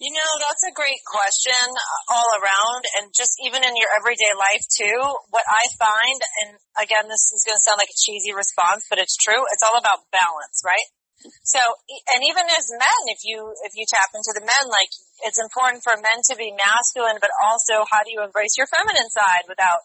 You 0.00 0.16
know, 0.16 0.32
that's 0.40 0.64
a 0.64 0.72
great 0.72 1.04
question 1.04 1.60
uh, 1.60 2.16
all 2.16 2.30
around 2.40 2.88
and 2.96 3.12
just 3.12 3.36
even 3.44 3.60
in 3.60 3.76
your 3.76 3.92
everyday 3.92 4.32
life 4.32 4.64
too. 4.72 4.96
What 5.28 5.44
I 5.44 5.68
find, 5.76 6.18
and 6.40 6.50
again, 6.80 7.04
this 7.04 7.28
is 7.36 7.44
going 7.44 7.60
to 7.60 7.60
sound 7.60 7.76
like 7.76 7.92
a 7.92 8.00
cheesy 8.00 8.32
response, 8.32 8.88
but 8.88 8.96
it's 8.96 9.20
true. 9.20 9.44
It's 9.52 9.60
all 9.60 9.76
about 9.76 10.08
balance, 10.08 10.64
right? 10.64 10.88
So, 11.44 11.60
and 12.16 12.24
even 12.24 12.48
as 12.48 12.64
men, 12.72 13.02
if 13.12 13.28
you, 13.28 13.52
if 13.68 13.76
you 13.76 13.84
tap 13.92 14.08
into 14.16 14.32
the 14.32 14.40
men, 14.40 14.72
like 14.72 14.88
it's 15.20 15.36
important 15.36 15.84
for 15.84 15.92
men 16.00 16.24
to 16.32 16.34
be 16.40 16.48
masculine, 16.56 17.20
but 17.20 17.28
also 17.36 17.84
how 17.84 18.00
do 18.00 18.08
you 18.08 18.24
embrace 18.24 18.56
your 18.56 18.72
feminine 18.72 19.12
side 19.12 19.44
without, 19.52 19.84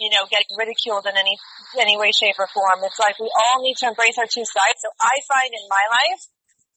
you 0.00 0.08
know, 0.08 0.24
getting 0.32 0.56
ridiculed 0.56 1.04
in 1.04 1.20
any, 1.20 1.36
any 1.76 2.00
way, 2.00 2.16
shape 2.16 2.40
or 2.40 2.48
form. 2.48 2.80
It's 2.80 2.96
like 2.96 3.20
we 3.20 3.28
all 3.28 3.60
need 3.60 3.76
to 3.84 3.92
embrace 3.92 4.16
our 4.16 4.24
two 4.24 4.48
sides. 4.48 4.80
So 4.80 4.88
I 5.04 5.20
find 5.28 5.52
in 5.52 5.68
my 5.68 5.84
life 5.84 6.22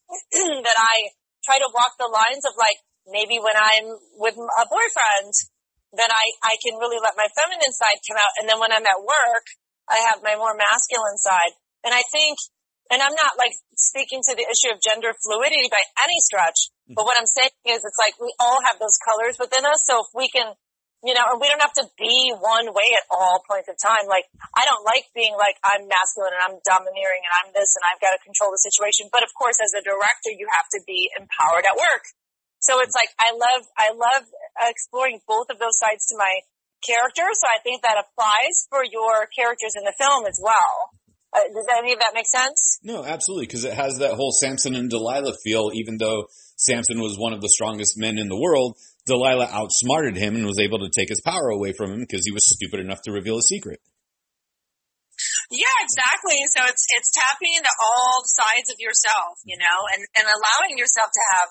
that 0.67 0.75
I 0.75 1.15
try 1.43 1.59
to 1.59 1.69
walk 1.71 1.99
the 1.99 2.09
lines 2.09 2.47
of 2.47 2.55
like, 2.55 2.79
maybe 3.05 3.37
when 3.37 3.55
I'm 3.55 3.99
with 4.15 4.35
a 4.39 4.65
boyfriend, 4.67 5.33
then 5.93 6.09
I, 6.09 6.25
I 6.41 6.57
can 6.63 6.79
really 6.79 6.97
let 6.97 7.19
my 7.19 7.29
feminine 7.37 7.75
side 7.75 7.99
come 8.07 8.17
out. 8.17 8.33
And 8.41 8.49
then 8.49 8.57
when 8.57 8.73
I'm 8.73 8.87
at 8.87 9.03
work, 9.03 9.45
I 9.85 9.99
have 10.09 10.23
my 10.23 10.39
more 10.39 10.55
masculine 10.55 11.19
side. 11.19 11.53
And 11.83 11.91
I 11.91 12.01
think 12.09 12.39
and 12.91 13.01
I'm 13.01 13.15
not 13.15 13.39
like 13.39 13.57
speaking 13.73 14.21
to 14.27 14.37
the 14.37 14.45
issue 14.45 14.69
of 14.69 14.77
gender 14.77 15.15
fluidity 15.17 15.71
by 15.71 15.81
any 16.03 16.19
stretch, 16.19 16.69
mm-hmm. 16.85 16.93
but 16.93 17.09
what 17.09 17.17
I'm 17.17 17.29
saying 17.29 17.55
is 17.65 17.81
it's 17.81 18.01
like 18.01 18.19
we 18.19 18.33
all 18.39 18.59
have 18.69 18.77
those 18.77 19.01
colors 19.01 19.39
within 19.39 19.63
us. 19.65 19.81
So 19.87 20.03
if 20.03 20.09
we 20.13 20.27
can, 20.27 20.53
you 21.03 21.11
know, 21.11 21.35
and 21.35 21.37
we 21.37 21.51
don't 21.51 21.59
have 21.59 21.75
to 21.83 21.87
be 21.99 22.31
one 22.39 22.71
way 22.71 22.89
at 22.95 23.03
all 23.11 23.43
points 23.43 23.67
of 23.67 23.75
time. 23.75 24.07
Like 24.07 24.23
I 24.55 24.63
don't 24.63 24.87
like 24.87 25.11
being 25.11 25.35
like 25.35 25.59
I'm 25.59 25.83
masculine 25.83 26.31
and 26.31 26.43
I'm 26.47 26.57
domineering 26.63 27.21
and 27.27 27.33
I'm 27.43 27.49
this 27.51 27.75
and 27.75 27.83
I've 27.83 27.99
got 27.99 28.15
to 28.15 28.23
control 28.23 28.55
the 28.55 28.63
situation. 28.63 29.11
But 29.11 29.27
of 29.27 29.35
course, 29.35 29.59
as 29.59 29.75
a 29.75 29.83
director, 29.83 30.31
you 30.31 30.47
have 30.55 30.71
to 30.71 30.79
be 30.87 31.11
empowered 31.19 31.67
at 31.67 31.75
work. 31.75 32.07
So 32.63 32.79
it's 32.79 32.95
like 32.95 33.11
I 33.19 33.35
love 33.35 33.63
I 33.75 33.91
love 33.91 34.23
exploring 34.63 35.19
both 35.27 35.51
of 35.51 35.59
those 35.59 35.75
sides 35.75 36.07
to 36.07 36.15
my 36.15 36.47
character. 36.79 37.27
So 37.35 37.51
I 37.51 37.59
think 37.59 37.83
that 37.83 37.99
applies 37.99 38.71
for 38.71 38.87
your 38.87 39.27
characters 39.35 39.75
in 39.75 39.83
the 39.83 39.95
film 39.99 40.23
as 40.23 40.39
well. 40.39 40.95
Uh, 41.33 41.51
does 41.51 41.67
any 41.75 41.91
of 41.91 41.99
that 41.99 42.13
make 42.13 42.27
sense? 42.27 42.79
No, 42.83 43.03
absolutely, 43.03 43.47
because 43.47 43.65
it 43.65 43.73
has 43.73 43.97
that 43.99 44.13
whole 44.13 44.31
Samson 44.31 44.75
and 44.75 44.89
Delilah 44.89 45.35
feel. 45.43 45.71
Even 45.73 45.97
though 45.97 46.27
Samson 46.55 47.01
was 47.01 47.17
one 47.17 47.33
of 47.33 47.41
the 47.41 47.49
strongest 47.49 47.97
men 47.97 48.17
in 48.17 48.29
the 48.29 48.39
world, 48.39 48.77
Delilah 49.05 49.51
outsmarted 49.51 50.15
him 50.15 50.35
and 50.35 50.45
was 50.45 50.59
able 50.59 50.79
to 50.79 50.91
take 50.91 51.09
his 51.09 51.21
power 51.21 51.51
away 51.51 51.73
from 51.75 51.91
him 51.91 52.01
because 52.07 52.23
he 52.23 52.31
was 52.31 52.47
stupid 52.47 52.79
enough 52.79 53.01
to 53.03 53.11
reveal 53.11 53.37
a 53.37 53.43
secret. 53.43 53.79
Yeah, 55.51 55.77
exactly. 55.83 56.39
So 56.55 56.65
it's 56.65 56.81
it's 56.97 57.11
tapping 57.13 57.53
into 57.53 57.69
all 57.77 58.25
sides 58.25 58.73
of 58.73 58.79
yourself, 58.79 59.37
you 59.45 59.59
know, 59.59 59.77
and 59.93 60.01
and 60.17 60.25
allowing 60.25 60.79
yourself 60.79 61.13
to 61.13 61.23
have 61.37 61.49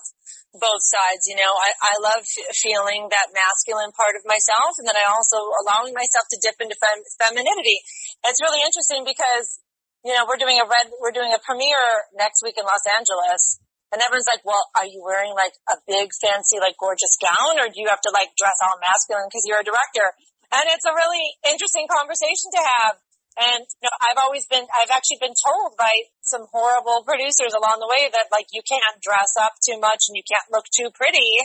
both 0.58 0.82
sides. 0.82 1.28
You 1.30 1.38
know, 1.38 1.52
I 1.54 1.70
I 1.76 1.94
love 2.02 2.24
feeling 2.56 3.12
that 3.12 3.30
masculine 3.30 3.94
part 3.94 4.18
of 4.18 4.26
myself, 4.26 4.80
and 4.82 4.88
then 4.88 4.98
I 4.98 5.06
also 5.12 5.38
allowing 5.62 5.94
myself 5.94 6.26
to 6.34 6.40
dip 6.42 6.58
into 6.58 6.74
fem- 6.80 7.06
femininity. 7.20 7.78
It's 8.26 8.42
really 8.42 8.64
interesting 8.64 9.06
because 9.06 9.62
you 10.04 10.14
know, 10.14 10.26
we're 10.26 10.40
doing 10.40 10.58
a 10.58 10.66
red, 10.66 10.90
we're 10.98 11.14
doing 11.14 11.30
a 11.30 11.38
premiere 11.38 12.10
next 12.18 12.42
week 12.42 12.58
in 12.58 12.66
Los 12.66 12.82
Angeles. 12.90 13.62
And 13.92 14.00
everyone's 14.00 14.28
like, 14.28 14.40
well, 14.48 14.64
are 14.72 14.88
you 14.88 15.05
wearing 15.05 15.37
like 15.37 15.52
a 15.68 15.76
big 15.85 16.09
fancy, 16.16 16.57
like 16.57 16.81
gorgeous 16.81 17.12
gown 17.20 17.61
or 17.61 17.68
do 17.68 17.76
you 17.76 17.92
have 17.92 18.00
to 18.09 18.12
like 18.16 18.33
dress 18.40 18.57
all 18.64 18.81
masculine 18.81 19.28
because 19.28 19.44
you're 19.44 19.61
a 19.61 19.68
director? 19.68 20.16
And 20.48 20.64
it's 20.72 20.88
a 20.88 20.96
really 20.96 21.37
interesting 21.44 21.85
conversation 21.92 22.48
to 22.57 22.62
have. 22.64 22.94
And, 23.37 23.64
you 23.81 23.88
know, 23.88 23.96
I've 24.00 24.20
always 24.20 24.48
been, 24.48 24.64
I've 24.64 24.92
actually 24.92 25.20
been 25.20 25.37
told 25.37 25.76
by 25.76 25.92
some 26.24 26.48
horrible 26.52 27.05
producers 27.05 27.52
along 27.52 27.81
the 27.81 27.88
way 27.88 28.09
that 28.09 28.33
like 28.33 28.48
you 28.52 28.64
can't 28.64 29.00
dress 29.00 29.37
up 29.37 29.57
too 29.61 29.76
much 29.81 30.09
and 30.09 30.16
you 30.16 30.24
can't 30.24 30.48
look 30.52 30.68
too 30.72 30.92
pretty. 30.92 31.40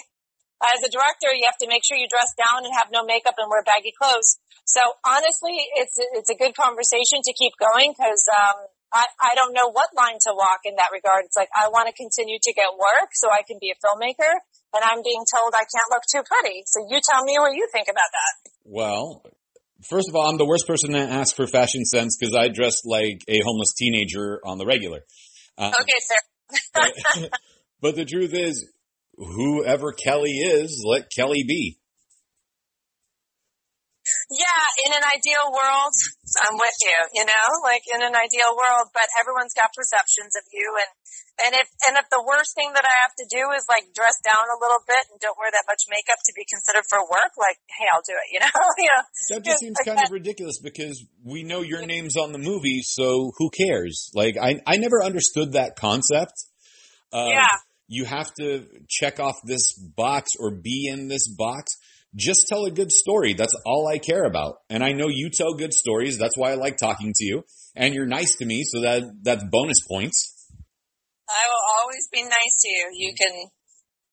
As 0.59 0.83
a 0.83 0.91
director, 0.91 1.31
you 1.35 1.47
have 1.47 1.59
to 1.63 1.69
make 1.69 1.83
sure 1.83 1.99
you 1.99 2.11
dress 2.11 2.31
down 2.35 2.63
and 2.63 2.73
have 2.75 2.91
no 2.91 3.03
makeup 3.03 3.39
and 3.39 3.47
wear 3.47 3.63
baggy 3.63 3.91
clothes. 3.95 4.39
So 4.67 4.83
honestly, 5.07 5.55
it's 5.79 5.95
it's 6.17 6.27
a 6.27 6.35
good 6.35 6.51
conversation 6.51 7.23
to 7.23 7.31
keep 7.31 7.55
going 7.55 7.95
because 7.95 8.19
um, 8.35 8.67
I 8.93 9.03
I 9.19 9.35
don't 9.35 9.53
know 9.53 9.69
what 9.71 9.89
line 9.95 10.17
to 10.27 10.31
walk 10.33 10.63
in 10.63 10.75
that 10.77 10.89
regard. 10.93 11.25
It's 11.25 11.35
like 11.35 11.49
I 11.55 11.67
want 11.69 11.87
to 11.87 11.93
continue 11.93 12.39
to 12.41 12.51
get 12.53 12.71
work 12.77 13.11
so 13.13 13.27
I 13.29 13.43
can 13.43 13.57
be 13.59 13.71
a 13.71 13.77
filmmaker, 13.77 14.31
and 14.73 14.81
I'm 14.83 15.03
being 15.03 15.23
told 15.27 15.53
I 15.53 15.67
can't 15.67 15.89
look 15.91 16.03
too 16.07 16.23
pretty. 16.23 16.63
So 16.65 16.85
you 16.87 16.99
tell 17.03 17.23
me 17.23 17.35
what 17.39 17.53
you 17.53 17.67
think 17.71 17.87
about 17.87 18.09
that. 18.11 18.33
Well, 18.63 19.23
first 19.89 20.09
of 20.09 20.15
all, 20.15 20.29
I'm 20.29 20.37
the 20.37 20.45
worst 20.45 20.67
person 20.67 20.91
to 20.93 20.99
ask 20.99 21.35
for 21.35 21.47
fashion 21.47 21.85
sense 21.85 22.17
because 22.19 22.35
I 22.35 22.47
dress 22.47 22.85
like 22.85 23.21
a 23.27 23.39
homeless 23.43 23.73
teenager 23.75 24.39
on 24.45 24.57
the 24.57 24.65
regular. 24.65 25.01
Uh, 25.57 25.71
okay, 25.81 25.99
but, 26.73 27.31
but 27.81 27.95
the 27.95 28.05
truth 28.05 28.33
is, 28.33 28.69
whoever 29.17 29.91
Kellie 29.91 30.39
is, 30.39 30.83
let 30.87 31.09
Kellie 31.15 31.45
be. 31.47 31.79
Yeah, 34.27 34.63
in 34.83 34.91
an 34.91 35.07
ideal 35.07 35.55
world, 35.55 35.95
I'm 36.43 36.59
with 36.59 36.77
you, 36.83 36.99
you 37.15 37.23
know, 37.23 37.47
like 37.63 37.87
in 37.87 38.03
an 38.03 38.11
ideal 38.11 38.51
world, 38.51 38.91
but 38.91 39.07
everyone's 39.15 39.55
got 39.55 39.71
perceptions 39.71 40.35
of 40.35 40.43
you 40.51 40.67
and, 40.83 40.91
and 41.47 41.51
if, 41.55 41.67
and 41.87 41.95
if 41.95 42.11
the 42.11 42.19
worst 42.19 42.51
thing 42.51 42.75
that 42.75 42.83
I 42.83 42.95
have 43.07 43.15
to 43.23 43.25
do 43.31 43.39
is 43.55 43.63
like 43.71 43.87
dress 43.95 44.19
down 44.27 44.43
a 44.51 44.59
little 44.59 44.83
bit 44.83 44.99
and 45.07 45.15
don't 45.23 45.39
wear 45.39 45.47
that 45.47 45.63
much 45.63 45.87
makeup 45.87 46.19
to 46.27 46.35
be 46.35 46.43
considered 46.43 46.83
for 46.91 46.99
work, 47.07 47.39
like, 47.39 47.55
hey, 47.71 47.87
I'll 47.87 48.03
do 48.03 48.19
it, 48.19 48.27
you 48.35 48.39
know? 48.43 48.59
yeah. 48.83 48.99
That 49.31 49.47
just 49.47 49.63
seems 49.63 49.79
kind 49.79 50.03
of 50.03 50.11
ridiculous 50.11 50.59
because 50.59 50.99
we 51.23 51.47
know 51.47 51.63
your 51.63 51.87
name's 51.87 52.19
on 52.19 52.35
the 52.35 52.41
movie, 52.41 52.83
so 52.83 53.31
who 53.39 53.47
cares? 53.47 54.11
Like, 54.11 54.35
I, 54.35 54.59
I 54.67 54.75
never 54.75 54.99
understood 54.99 55.53
that 55.53 55.79
concept. 55.79 56.35
Uh, 57.15 57.31
yeah. 57.31 57.55
You 57.87 58.03
have 58.03 58.33
to 58.43 58.67
check 58.89 59.21
off 59.21 59.39
this 59.45 59.71
box 59.71 60.31
or 60.37 60.51
be 60.51 60.91
in 60.91 61.07
this 61.07 61.31
box 61.31 61.71
just 62.17 62.47
tell 62.49 62.65
a 62.65 62.71
good 62.71 62.91
story. 62.91 63.33
That's 63.33 63.53
all 63.65 63.87
I 63.87 63.99
care 63.99 64.25
about. 64.25 64.65
And 64.69 64.83
I 64.83 64.91
know 64.91 65.07
you 65.07 65.29
tell 65.29 65.53
good 65.53 65.73
stories. 65.73 66.17
That's 66.17 66.35
why 66.35 66.51
I 66.51 66.55
like 66.55 66.77
talking 66.77 67.13
to 67.15 67.25
you. 67.25 67.43
And 67.75 67.93
you're 67.93 68.09
nice 68.09 68.35
to 68.37 68.45
me, 68.45 68.63
so 68.65 68.81
that 68.81 69.03
that's 69.21 69.45
bonus 69.51 69.77
points. 69.87 70.49
I 71.29 71.45
will 71.45 71.65
always 71.77 72.09
be 72.11 72.23
nice 72.23 72.55
to 72.65 72.69
you. 72.69 72.85
You 72.93 73.13
can 73.13 73.33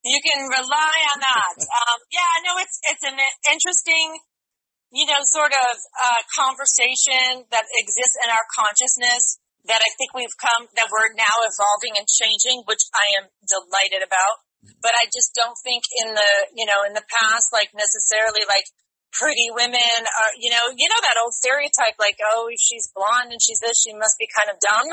you 0.04 0.20
can 0.20 0.44
rely 0.52 0.96
on 1.16 1.18
that. 1.24 1.56
um, 1.80 1.98
yeah, 2.12 2.32
no, 2.44 2.60
it's 2.60 2.76
it's 2.92 3.04
an 3.08 3.16
interesting, 3.48 4.20
you 4.92 5.08
know, 5.08 5.16
sort 5.24 5.56
of 5.56 5.74
uh, 5.96 6.20
conversation 6.36 7.48
that 7.48 7.64
exists 7.80 8.20
in 8.20 8.28
our 8.28 8.44
consciousness 8.52 9.40
that 9.64 9.80
I 9.80 9.90
think 9.96 10.12
we've 10.12 10.36
come 10.36 10.68
that 10.76 10.92
we're 10.92 11.16
now 11.16 11.36
evolving 11.48 11.96
and 11.96 12.04
changing, 12.04 12.68
which 12.68 12.84
I 12.92 13.24
am 13.24 13.32
delighted 13.48 14.04
about 14.04 14.43
but 14.82 14.92
I 14.96 15.08
just 15.12 15.34
don't 15.34 15.56
think 15.64 15.84
in 16.04 16.14
the, 16.14 16.32
you 16.54 16.66
know, 16.66 16.84
in 16.86 16.92
the 16.92 17.04
past, 17.08 17.52
like 17.52 17.72
necessarily 17.72 18.44
like 18.46 18.68
pretty 19.14 19.48
women 19.54 19.98
are, 20.04 20.32
you 20.36 20.50
know, 20.50 20.74
you 20.74 20.88
know 20.90 21.00
that 21.00 21.20
old 21.22 21.32
stereotype, 21.32 21.94
like, 22.02 22.18
oh, 22.20 22.50
if 22.50 22.58
she's 22.58 22.90
blonde 22.90 23.30
and 23.30 23.40
she's 23.40 23.62
this, 23.62 23.78
she 23.78 23.94
must 23.94 24.18
be 24.18 24.26
kind 24.26 24.50
of 24.50 24.58
dumb. 24.58 24.88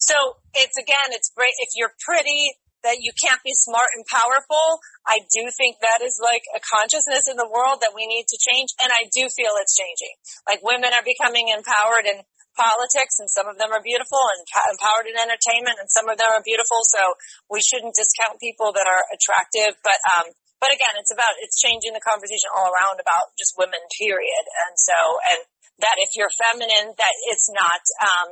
So 0.00 0.16
it's 0.56 0.76
again, 0.80 1.12
it's 1.12 1.30
great 1.36 1.54
if 1.60 1.76
you're 1.76 1.92
pretty 2.00 2.56
that 2.86 3.02
you 3.02 3.10
can't 3.18 3.42
be 3.42 3.50
smart 3.50 3.90
and 3.98 4.06
powerful. 4.06 4.78
I 5.02 5.18
do 5.34 5.42
think 5.58 5.82
that 5.82 6.06
is 6.06 6.22
like 6.22 6.46
a 6.54 6.62
consciousness 6.62 7.26
in 7.26 7.34
the 7.34 7.50
world 7.50 7.82
that 7.82 7.92
we 7.98 8.06
need 8.06 8.30
to 8.30 8.38
change. 8.38 8.70
And 8.78 8.94
I 8.94 9.10
do 9.10 9.26
feel 9.26 9.58
it's 9.58 9.74
changing. 9.74 10.14
Like 10.46 10.62
women 10.62 10.94
are 10.94 11.02
becoming 11.02 11.50
empowered 11.50 12.06
and 12.06 12.22
politics 12.56 13.20
and 13.20 13.28
some 13.28 13.46
of 13.46 13.60
them 13.60 13.70
are 13.70 13.84
beautiful 13.84 14.18
and 14.34 14.42
empowered 14.72 15.06
in 15.06 15.14
entertainment 15.14 15.78
and 15.78 15.86
some 15.92 16.08
of 16.08 16.16
them 16.16 16.32
are 16.32 16.42
beautiful. 16.42 16.80
So 16.88 17.14
we 17.52 17.60
shouldn't 17.60 17.94
discount 17.94 18.42
people 18.42 18.72
that 18.74 18.88
are 18.88 19.04
attractive. 19.12 19.76
But, 19.84 20.00
um, 20.16 20.32
but 20.58 20.72
again, 20.72 20.96
it's 20.96 21.12
about, 21.12 21.36
it's 21.44 21.60
changing 21.60 21.92
the 21.92 22.02
conversation 22.02 22.50
all 22.56 22.72
around 22.72 22.98
about 22.98 23.36
just 23.36 23.54
women, 23.60 23.80
period. 23.94 24.44
And 24.66 24.74
so, 24.80 24.96
and 25.30 25.40
that 25.84 26.00
if 26.00 26.16
you're 26.16 26.32
feminine, 26.32 26.96
that 26.96 27.14
it's 27.28 27.52
not, 27.52 27.82
um, 28.00 28.28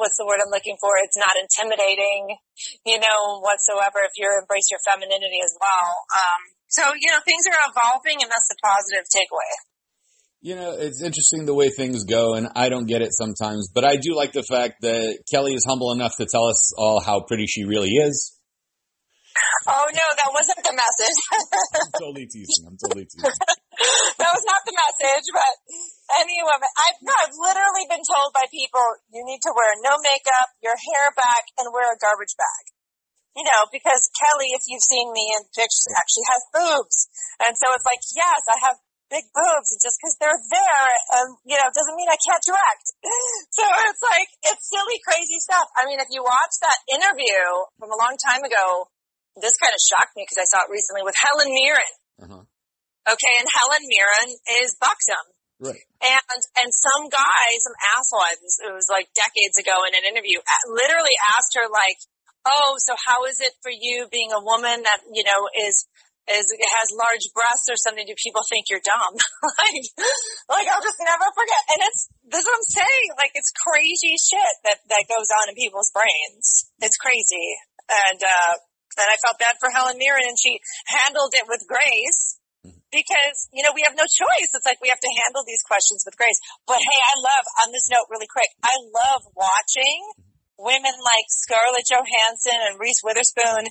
what's 0.00 0.16
the 0.16 0.24
word 0.24 0.40
I'm 0.40 0.48
looking 0.48 0.80
for? 0.80 0.96
It's 1.04 1.20
not 1.20 1.36
intimidating, 1.36 2.40
you 2.88 2.96
know, 2.96 3.44
whatsoever 3.44 4.00
if 4.08 4.16
you 4.16 4.24
embrace 4.24 4.72
your 4.72 4.80
femininity 4.80 5.44
as 5.44 5.52
well. 5.60 6.08
Um, 6.16 6.56
So, 6.66 6.82
you 6.98 7.08
know, 7.14 7.22
things 7.22 7.46
are 7.46 7.62
evolving 7.70 8.18
and 8.24 8.26
that's 8.26 8.50
the 8.50 8.58
positive 8.58 9.06
takeaway. 9.06 9.52
You 10.40 10.54
know, 10.54 10.76
it's 10.78 11.02
interesting 11.02 11.46
the 11.46 11.54
way 11.54 11.70
things 11.70 12.04
go, 12.04 12.34
and 12.34 12.48
I 12.54 12.68
don't 12.68 12.86
get 12.86 13.02
it 13.02 13.10
sometimes, 13.12 13.70
but 13.74 13.84
I 13.84 13.96
do 13.96 14.14
like 14.14 14.32
the 14.32 14.44
fact 14.44 14.82
that 14.82 15.24
Kellie 15.30 15.54
is 15.54 15.64
humble 15.66 15.92
enough 15.92 16.16
to 16.18 16.26
tell 16.26 16.46
us 16.46 16.72
all 16.76 17.00
how 17.00 17.20
pretty 17.20 17.46
she 17.46 17.64
really 17.64 17.90
is. 17.90 18.36
Oh 19.66 19.86
no, 19.90 20.06
that 20.16 20.30
wasn't 20.30 20.62
the 20.62 20.72
message. 20.72 21.18
I'm 21.34 21.92
totally 21.98 22.26
teasing. 22.30 22.64
I'm 22.70 22.78
totally 22.78 23.04
teasing. 23.10 23.26
that 24.22 24.30
was 24.30 24.46
not 24.46 24.62
the 24.62 24.76
message, 24.76 25.26
but 25.34 25.52
any 26.22 26.38
woman, 26.40 26.70
I've, 26.70 26.98
no, 27.02 27.12
I've 27.12 27.34
literally 27.34 27.86
been 27.90 28.04
told 28.06 28.30
by 28.32 28.46
people, 28.48 28.84
you 29.10 29.26
need 29.26 29.42
to 29.42 29.52
wear 29.52 29.70
no 29.82 29.98
makeup, 30.00 30.54
your 30.62 30.78
hair 30.78 31.10
back, 31.18 31.50
and 31.58 31.68
wear 31.74 31.90
a 31.90 31.98
garbage 31.98 32.38
bag. 32.38 32.64
You 33.36 33.44
know, 33.44 33.68
because 33.68 34.08
Kellie, 34.16 34.56
if 34.56 34.64
you've 34.64 34.86
seen 34.86 35.12
me 35.12 35.28
in 35.36 35.44
pictures, 35.52 35.92
actually 35.92 36.24
has 36.32 36.42
boobs. 36.56 36.98
And 37.44 37.52
so 37.52 37.68
it's 37.76 37.84
like, 37.84 38.00
yes, 38.16 38.40
I 38.48 38.56
have 38.64 38.80
big 39.08 39.26
boobs 39.30 39.70
and 39.70 39.80
just 39.82 39.98
because 39.98 40.16
they're 40.18 40.42
there, 40.50 40.90
and 41.18 41.38
you 41.46 41.56
know, 41.56 41.66
doesn't 41.70 41.96
mean 41.98 42.10
I 42.10 42.18
can't 42.18 42.44
direct. 42.44 42.86
So 43.56 43.64
it's 43.64 44.04
like, 44.04 44.28
it's 44.52 44.68
silly, 44.68 45.00
crazy 45.00 45.40
stuff. 45.40 45.64
I 45.80 45.88
mean, 45.88 45.96
if 45.96 46.12
you 46.12 46.20
watch 46.20 46.60
that 46.60 46.76
interview 46.92 47.40
from 47.80 47.88
a 47.88 47.96
long 47.96 48.12
time 48.20 48.44
ago, 48.44 48.92
this 49.40 49.56
kind 49.56 49.72
of 49.72 49.80
shocked 49.80 50.12
me 50.12 50.28
because 50.28 50.36
I 50.36 50.44
saw 50.44 50.68
it 50.68 50.72
recently 50.72 51.00
with 51.00 51.16
Helen 51.16 51.48
Mirren. 51.48 51.94
Uh-huh. 52.20 52.44
Okay, 53.06 53.34
and 53.40 53.48
Helen 53.48 53.84
Mirren 53.88 54.28
is 54.60 54.76
buxom. 54.76 55.24
Right. 55.56 55.84
And 56.04 56.40
and 56.60 56.68
some 56.68 57.08
guy, 57.08 57.46
some 57.64 57.76
asshole, 57.96 58.28
it 58.28 58.40
was, 58.44 58.56
it 58.60 58.74
was 58.76 58.88
like 58.92 59.08
decades 59.16 59.56
ago 59.56 59.88
in 59.88 59.96
an 59.96 60.04
interview, 60.04 60.36
literally 60.68 61.16
asked 61.32 61.56
her 61.56 61.64
like, 61.64 61.96
"Oh, 62.44 62.76
so 62.76 62.92
how 63.08 63.24
is 63.24 63.40
it 63.40 63.56
for 63.64 63.72
you 63.72 64.04
being 64.12 64.36
a 64.36 64.42
woman 64.44 64.84
that 64.84 65.00
you 65.08 65.24
know 65.24 65.48
is 65.64 65.88
is 66.26 66.46
it 66.50 66.70
has 66.82 66.90
large 66.94 67.26
breasts 67.32 67.70
or 67.70 67.78
something? 67.78 68.06
Do 68.06 68.14
people 68.18 68.42
think 68.46 68.66
you're 68.66 68.82
dumb?" 68.82 69.14
like, 69.62 69.78
like 70.50 70.66
I'll 70.70 70.82
just 70.82 70.98
never 71.00 71.26
forget. 71.34 71.62
And 71.74 71.80
it's 71.86 72.10
this 72.26 72.42
is 72.42 72.46
what 72.46 72.58
I'm 72.58 72.70
saying. 72.82 73.08
Like 73.18 73.32
it's 73.34 73.52
crazy 73.54 74.14
shit 74.18 74.54
that 74.66 74.82
that 74.90 75.04
goes 75.06 75.30
on 75.30 75.50
in 75.50 75.54
people's 75.54 75.94
brains. 75.94 76.70
It's 76.82 76.98
crazy, 76.98 77.48
and 77.86 78.20
uh, 78.20 78.54
and 78.96 79.08
I 79.08 79.16
felt 79.20 79.38
bad 79.38 79.60
for 79.60 79.68
Helen 79.68 80.00
Mirren, 80.00 80.24
and 80.24 80.38
she 80.40 80.58
handled 80.88 81.36
it 81.36 81.44
with 81.44 81.68
grace 81.68 82.40
because, 82.90 83.52
you 83.52 83.60
know, 83.60 83.76
we 83.76 83.84
have 83.84 83.98
no 83.98 84.08
choice. 84.08 84.50
It's 84.56 84.64
like 84.64 84.80
we 84.80 84.88
have 84.88 85.02
to 85.02 85.12
handle 85.26 85.44
these 85.44 85.62
questions 85.62 86.02
with 86.06 86.16
grace. 86.16 86.40
But 86.64 86.80
hey, 86.80 87.00
I 87.12 87.14
love, 87.20 87.44
on 87.66 87.68
this 87.76 87.92
note 87.92 88.08
really 88.08 88.30
quick, 88.30 88.48
I 88.64 88.72
love 88.88 89.28
watching 89.36 90.00
women 90.56 90.96
like 90.96 91.28
Scarlett 91.28 91.84
Johansson 91.84 92.58
and 92.72 92.80
Reese 92.80 93.04
Witherspoon. 93.04 93.68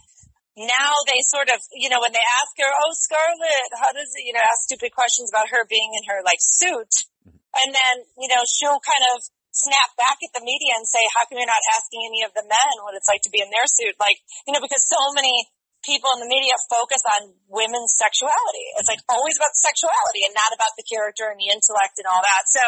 Now 0.55 0.95
they 1.03 1.19
sort 1.27 1.51
of, 1.51 1.59
you 1.75 1.91
know, 1.91 1.99
when 1.99 2.15
they 2.15 2.23
ask 2.39 2.55
her, 2.63 2.71
oh, 2.71 2.95
Scarlett, 2.95 3.71
how 3.75 3.91
does 3.91 4.07
it, 4.15 4.23
you 4.23 4.31
know, 4.31 4.39
ask 4.39 4.63
stupid 4.63 4.95
questions 4.95 5.27
about 5.27 5.51
her 5.51 5.67
being 5.67 5.91
in 5.99 6.07
her 6.07 6.23
like 6.23 6.39
suit. 6.39 6.91
Mm-hmm. 7.27 7.35
And 7.59 7.69
then, 7.75 7.95
you 8.15 8.31
know, 8.31 8.39
she'll 8.47 8.79
kind 8.79 9.05
of 9.15 9.27
snap 9.51 9.91
back 9.99 10.19
at 10.23 10.31
the 10.31 10.43
media 10.43 10.79
and 10.79 10.87
say, 10.87 11.03
how 11.11 11.27
come 11.27 11.39
you're 11.39 11.47
not 11.47 11.63
asking 11.75 12.07
any 12.07 12.23
of 12.23 12.31
the 12.35 12.47
men 12.47 12.73
what 12.87 12.95
it's 12.95 13.07
like 13.07 13.23
to 13.27 13.31
be 13.31 13.43
in 13.43 13.51
their 13.51 13.67
suit? 13.67 13.99
Like, 13.99 14.19
you 14.47 14.55
know, 14.55 14.63
because 14.63 14.83
so 14.87 15.11
many 15.11 15.51
people 15.83 16.07
in 16.15 16.23
the 16.23 16.31
media 16.31 16.55
focus 16.71 17.03
on 17.19 17.35
women's 17.51 17.93
sexuality. 17.95 18.65
It's 18.79 18.87
like 18.87 19.03
mm-hmm. 19.03 19.15
always 19.15 19.35
about 19.35 19.59
sexuality 19.59 20.23
and 20.23 20.33
not 20.35 20.55
about 20.55 20.75
the 20.79 20.87
character 20.87 21.27
and 21.27 21.39
the 21.39 21.51
intellect 21.51 21.99
and 21.99 22.07
all 22.07 22.23
that. 22.23 22.47
So 22.47 22.63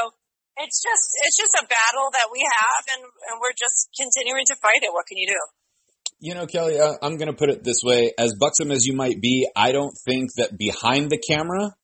it's 0.60 0.84
just, 0.84 1.08
it's 1.24 1.40
just 1.40 1.56
a 1.56 1.66
battle 1.66 2.12
that 2.14 2.30
we 2.36 2.44
have 2.44 2.84
and, 3.00 3.04
and 3.04 3.36
we're 3.40 3.56
just 3.56 3.96
continuing 3.96 4.44
to 4.52 4.60
fight 4.60 4.84
it. 4.84 4.92
What 4.92 5.08
can 5.08 5.18
you 5.18 5.32
do? 5.32 5.42
You 6.20 6.34
know, 6.34 6.48
Kellie, 6.48 6.80
uh, 6.80 6.94
I'm 7.02 7.18
going 7.18 7.28
to 7.28 7.38
put 7.38 7.52
it 7.52 7.64
this 7.64 7.82
way. 7.84 8.12
As 8.18 8.34
buxom 8.40 8.72
as 8.72 8.86
you 8.86 8.96
might 8.96 9.22
be, 9.22 9.48
I 9.56 9.72
don't 9.72 9.94
think 10.06 10.32
that 10.38 10.58
behind 10.58 11.12
the 11.12 11.20
camera, 11.20 11.76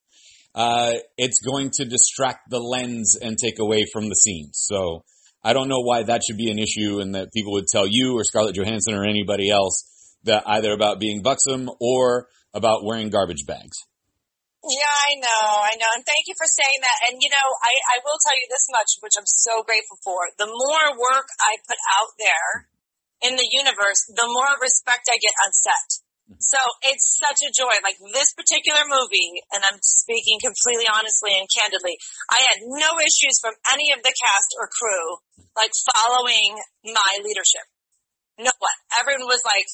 uh, 0.56 0.94
it's 1.18 1.40
going 1.46 1.70
to 1.76 1.86
distract 1.86 2.50
the 2.50 2.60
lens 2.60 3.16
and 3.22 3.38
take 3.38 3.60
away 3.60 3.86
from 3.94 4.10
the 4.10 4.16
scene. 4.16 4.50
So 4.54 5.04
I 5.44 5.54
don't 5.54 5.70
know 5.70 5.82
why 5.82 6.02
that 6.04 6.22
should 6.26 6.38
be 6.38 6.50
an 6.50 6.58
issue 6.58 7.00
and 7.00 7.14
that 7.14 7.32
people 7.32 7.54
would 7.54 7.68
tell 7.68 7.86
you 7.88 8.18
or 8.18 8.24
Scarlett 8.24 8.56
Johansson 8.56 8.96
or 8.96 9.06
anybody 9.06 9.52
else 9.52 9.86
that 10.24 10.44
either 10.48 10.72
about 10.72 11.00
being 11.00 11.22
buxom 11.22 11.70
or 11.80 12.28
about 12.56 12.84
wearing 12.84 13.10
garbage 13.10 13.46
bags. 13.46 13.78
Yeah, 14.64 14.98
I 15.12 15.20
know, 15.20 15.46
I 15.62 15.76
know. 15.76 15.92
And 15.94 16.06
thank 16.08 16.26
you 16.26 16.34
for 16.40 16.48
saying 16.48 16.80
that. 16.82 17.12
And 17.12 17.22
you 17.22 17.30
know, 17.30 17.48
I, 17.62 17.74
I 17.94 17.96
will 18.02 18.18
tell 18.18 18.34
you 18.34 18.48
this 18.50 18.66
much, 18.72 18.98
which 19.04 19.14
I'm 19.20 19.28
so 19.28 19.62
grateful 19.62 20.00
for. 20.02 20.26
The 20.40 20.48
more 20.48 20.86
work 20.98 21.28
I 21.38 21.60
put 21.68 21.78
out 22.00 22.16
there 22.18 22.73
in 23.24 23.40
the 23.40 23.50
universe, 23.50 24.04
the 24.12 24.28
more 24.28 24.60
respect 24.60 25.08
I 25.08 25.18
get 25.18 25.34
on 25.42 25.52
set. 25.56 25.90
Mm-hmm. 26.28 26.40
So 26.40 26.60
it's 26.88 27.20
such 27.20 27.40
a 27.44 27.52
joy. 27.52 27.76
Like 27.84 28.00
this 28.00 28.36
particular 28.36 28.84
movie, 28.88 29.44
and 29.56 29.64
I'm 29.64 29.80
speaking 29.84 30.44
completely 30.44 30.88
honestly 30.92 31.36
and 31.36 31.48
candidly, 31.48 31.96
I 32.28 32.40
had 32.52 32.68
no 32.68 33.00
issues 33.00 33.40
from 33.40 33.56
any 33.72 33.96
of 33.96 34.04
the 34.04 34.14
cast 34.14 34.52
or 34.60 34.68
crew, 34.72 35.24
like 35.56 35.72
following 35.92 36.60
my 36.84 37.14
leadership. 37.24 37.66
No 38.40 38.52
one. 38.60 38.80
Everyone 39.00 39.28
was 39.28 39.44
like, 39.48 39.68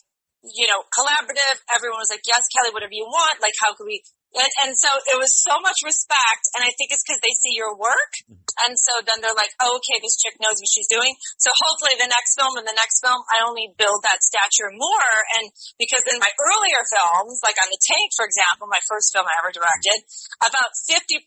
you 0.46 0.68
know, 0.70 0.86
collaborative. 0.94 1.58
Everyone 1.74 2.00
was 2.00 2.12
like, 2.12 2.24
yes, 2.26 2.48
Kellie, 2.54 2.74
whatever 2.74 2.96
you 2.96 3.06
want. 3.06 3.42
Like, 3.42 3.56
how 3.60 3.74
could 3.74 3.86
we? 3.86 4.02
And, 4.30 4.52
and 4.65 4.74
so 4.78 4.89
it 5.10 5.18
was 5.18 5.34
so 5.34 5.58
much 5.58 5.82
respect. 5.82 6.44
And 6.54 6.62
I 6.62 6.70
think 6.78 6.94
it's 6.94 7.02
because 7.02 7.18
they 7.26 7.34
see 7.34 7.58
your 7.58 7.74
work. 7.74 8.13
Mm-hmm. 8.30 8.50
And 8.68 8.74
so 8.78 9.00
then 9.02 9.24
they're 9.24 9.38
like, 9.38 9.56
oh, 9.63 9.80
okay, 9.82 9.98
this 10.04 10.20
chick 10.20 10.38
knows 10.38 10.60
what 10.60 10.70
she's 10.70 10.89
doing. 10.92 11.15
So 11.39 11.50
hopefully 11.50 11.96
the 11.98 12.12
next 12.12 12.36
film 12.36 12.60
and 12.60 12.68
the 12.68 12.76
next 12.76 13.00
film, 13.02 13.24
I 13.32 13.42
only 13.48 13.72
build 13.74 14.04
that 14.06 14.22
stature 14.22 14.70
more. 14.76 15.12
And 15.39 15.50
because 15.80 16.04
in 16.06 16.20
my 16.22 16.30
earlier 16.38 16.84
films, 16.86 17.42
like 17.42 17.58
on 17.58 17.72
The 17.72 17.82
Tank, 17.82 18.13
for 18.13 18.28
example, 18.28 18.68
my 18.70 18.84
first 18.86 19.15
film 19.15 19.26
I 19.26 19.39
ever 19.42 19.56
directed, 19.56 20.06
about 20.44 20.76
50% 20.86 21.24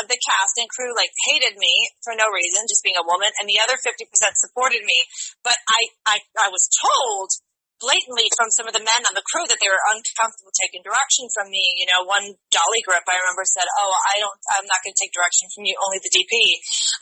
of 0.00 0.08
the 0.08 0.18
cast 0.22 0.54
and 0.56 0.70
crew 0.70 0.94
like 0.94 1.12
hated 1.28 1.58
me 1.58 1.74
for 2.06 2.14
no 2.14 2.30
reason, 2.30 2.70
just 2.70 2.86
being 2.86 2.96
a 2.96 3.04
woman. 3.04 3.28
And 3.42 3.50
the 3.50 3.60
other 3.60 3.76
50% 3.76 4.08
supported 4.38 4.86
me. 4.86 4.98
But 5.42 5.58
I, 5.66 5.80
I, 6.06 6.16
I 6.46 6.48
was 6.48 6.70
told 6.70 7.34
blatantly 7.78 8.30
from 8.34 8.50
some 8.50 8.66
of 8.66 8.74
the 8.74 8.82
men 8.82 9.02
on 9.06 9.14
the 9.14 9.24
crew 9.26 9.46
that 9.46 9.58
they 9.62 9.70
were 9.70 9.84
uncomfortable 9.94 10.54
taking 10.54 10.82
direction 10.82 11.30
from 11.32 11.50
me. 11.50 11.62
You 11.78 11.88
know, 11.90 12.06
one 12.06 12.34
dolly 12.50 12.82
grip 12.84 13.06
I 13.06 13.18
remember 13.18 13.46
said, 13.46 13.66
"Oh, 13.66 13.92
I 13.94 14.22
don't, 14.22 14.38
I'm 14.58 14.68
not 14.68 14.82
going 14.82 14.94
to 14.94 15.00
take 15.00 15.14
direction 15.14 15.50
from 15.54 15.66
you, 15.66 15.74
only 15.78 16.02
the 16.02 16.12
DP," 16.12 16.34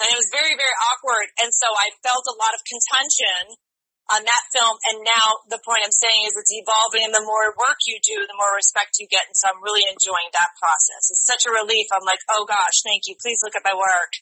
and 0.04 0.12
it 0.12 0.18
was 0.20 0.28
very, 0.32 0.54
very 0.54 0.76
awkward. 0.92 1.32
And 1.40 1.50
so 1.52 1.68
I 1.68 1.92
felt 2.04 2.24
a 2.28 2.36
lot 2.38 2.56
of 2.56 2.62
contention 2.64 3.56
on 4.06 4.22
that 4.22 4.44
film. 4.54 4.78
And 4.90 5.02
now 5.02 5.42
the 5.50 5.58
point 5.66 5.82
I'm 5.82 5.94
saying 5.94 6.30
is 6.30 6.38
it's 6.38 6.54
evolving, 6.54 7.02
and 7.02 7.14
the 7.14 7.26
more 7.26 7.50
work 7.58 7.80
you 7.90 7.98
do, 8.02 8.22
the 8.22 8.38
more 8.38 8.54
respect 8.54 8.98
you 9.02 9.10
get. 9.10 9.26
And 9.26 9.34
so 9.34 9.50
I'm 9.50 9.62
really 9.62 9.82
enjoying 9.86 10.30
that 10.34 10.54
process. 10.58 11.10
It's 11.10 11.26
such 11.26 11.42
a 11.46 11.54
relief. 11.54 11.90
I'm 11.90 12.06
like, 12.06 12.22
oh 12.30 12.46
gosh, 12.46 12.86
thank 12.86 13.10
you. 13.10 13.18
Please 13.18 13.42
look 13.42 13.58
at 13.58 13.66
my 13.66 13.74
work, 13.74 14.12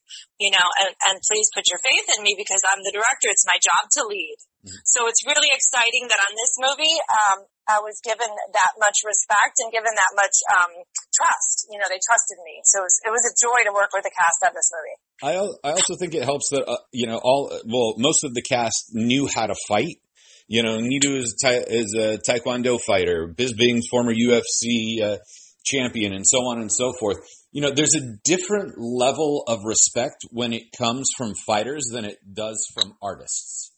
you 0.40 0.52
know, 0.52 0.66
and, 0.84 0.92
and 1.10 1.16
please 1.20 1.52
put 1.52 1.68
your 1.68 1.80
faith 1.84 2.08
in 2.16 2.24
me 2.24 2.32
because 2.36 2.64
I'm 2.64 2.80
the 2.80 2.94
director. 2.94 3.28
It's 3.28 3.48
my 3.48 3.60
job 3.60 3.92
to 4.00 4.08
lead. 4.08 4.40
So 4.84 5.06
it's 5.06 5.22
really 5.28 5.52
exciting 5.52 6.08
that 6.08 6.20
on 6.24 6.32
this 6.32 6.56
movie, 6.56 6.96
um, 7.08 7.38
I 7.68 7.80
was 7.80 8.00
given 8.04 8.28
that 8.28 8.72
much 8.80 9.04
respect 9.04 9.60
and 9.60 9.72
given 9.72 9.92
that 9.92 10.12
much 10.16 10.36
um, 10.52 10.72
trust. 11.12 11.68
You 11.68 11.78
know, 11.80 11.88
they 11.88 12.00
trusted 12.00 12.38
me, 12.44 12.60
so 12.64 12.80
it 12.80 12.88
was, 12.88 12.96
it 13.08 13.12
was 13.12 13.24
a 13.28 13.34
joy 13.36 13.60
to 13.68 13.72
work 13.72 13.92
with 13.92 14.04
the 14.04 14.12
cast 14.12 14.40
on 14.44 14.52
this 14.56 14.68
movie. 14.72 14.96
I 15.20 15.32
I 15.68 15.70
also 15.72 15.96
think 15.96 16.14
it 16.14 16.24
helps 16.24 16.48
that 16.50 16.64
uh, 16.68 16.80
you 16.92 17.06
know 17.06 17.20
all 17.22 17.52
well 17.64 17.94
most 17.96 18.24
of 18.24 18.34
the 18.34 18.42
cast 18.42 18.92
knew 18.92 19.28
how 19.28 19.46
to 19.46 19.54
fight. 19.68 20.00
You 20.46 20.62
know, 20.62 20.78
Neetu 20.78 21.16
is, 21.16 21.34
is 21.42 21.94
a 21.98 22.18
taekwondo 22.18 22.78
fighter, 22.78 23.32
Bisping's 23.34 23.88
former 23.88 24.12
UFC 24.12 25.00
uh, 25.02 25.16
champion, 25.64 26.12
and 26.12 26.26
so 26.26 26.38
on 26.40 26.60
and 26.60 26.70
so 26.70 26.92
forth. 27.00 27.16
You 27.50 27.62
know, 27.62 27.70
there's 27.70 27.94
a 27.94 28.16
different 28.24 28.74
level 28.76 29.44
of 29.46 29.60
respect 29.64 30.24
when 30.30 30.52
it 30.52 30.64
comes 30.76 31.08
from 31.16 31.32
fighters 31.46 31.84
than 31.90 32.04
it 32.04 32.18
does 32.34 32.66
from 32.74 32.94
artists. 33.00 33.72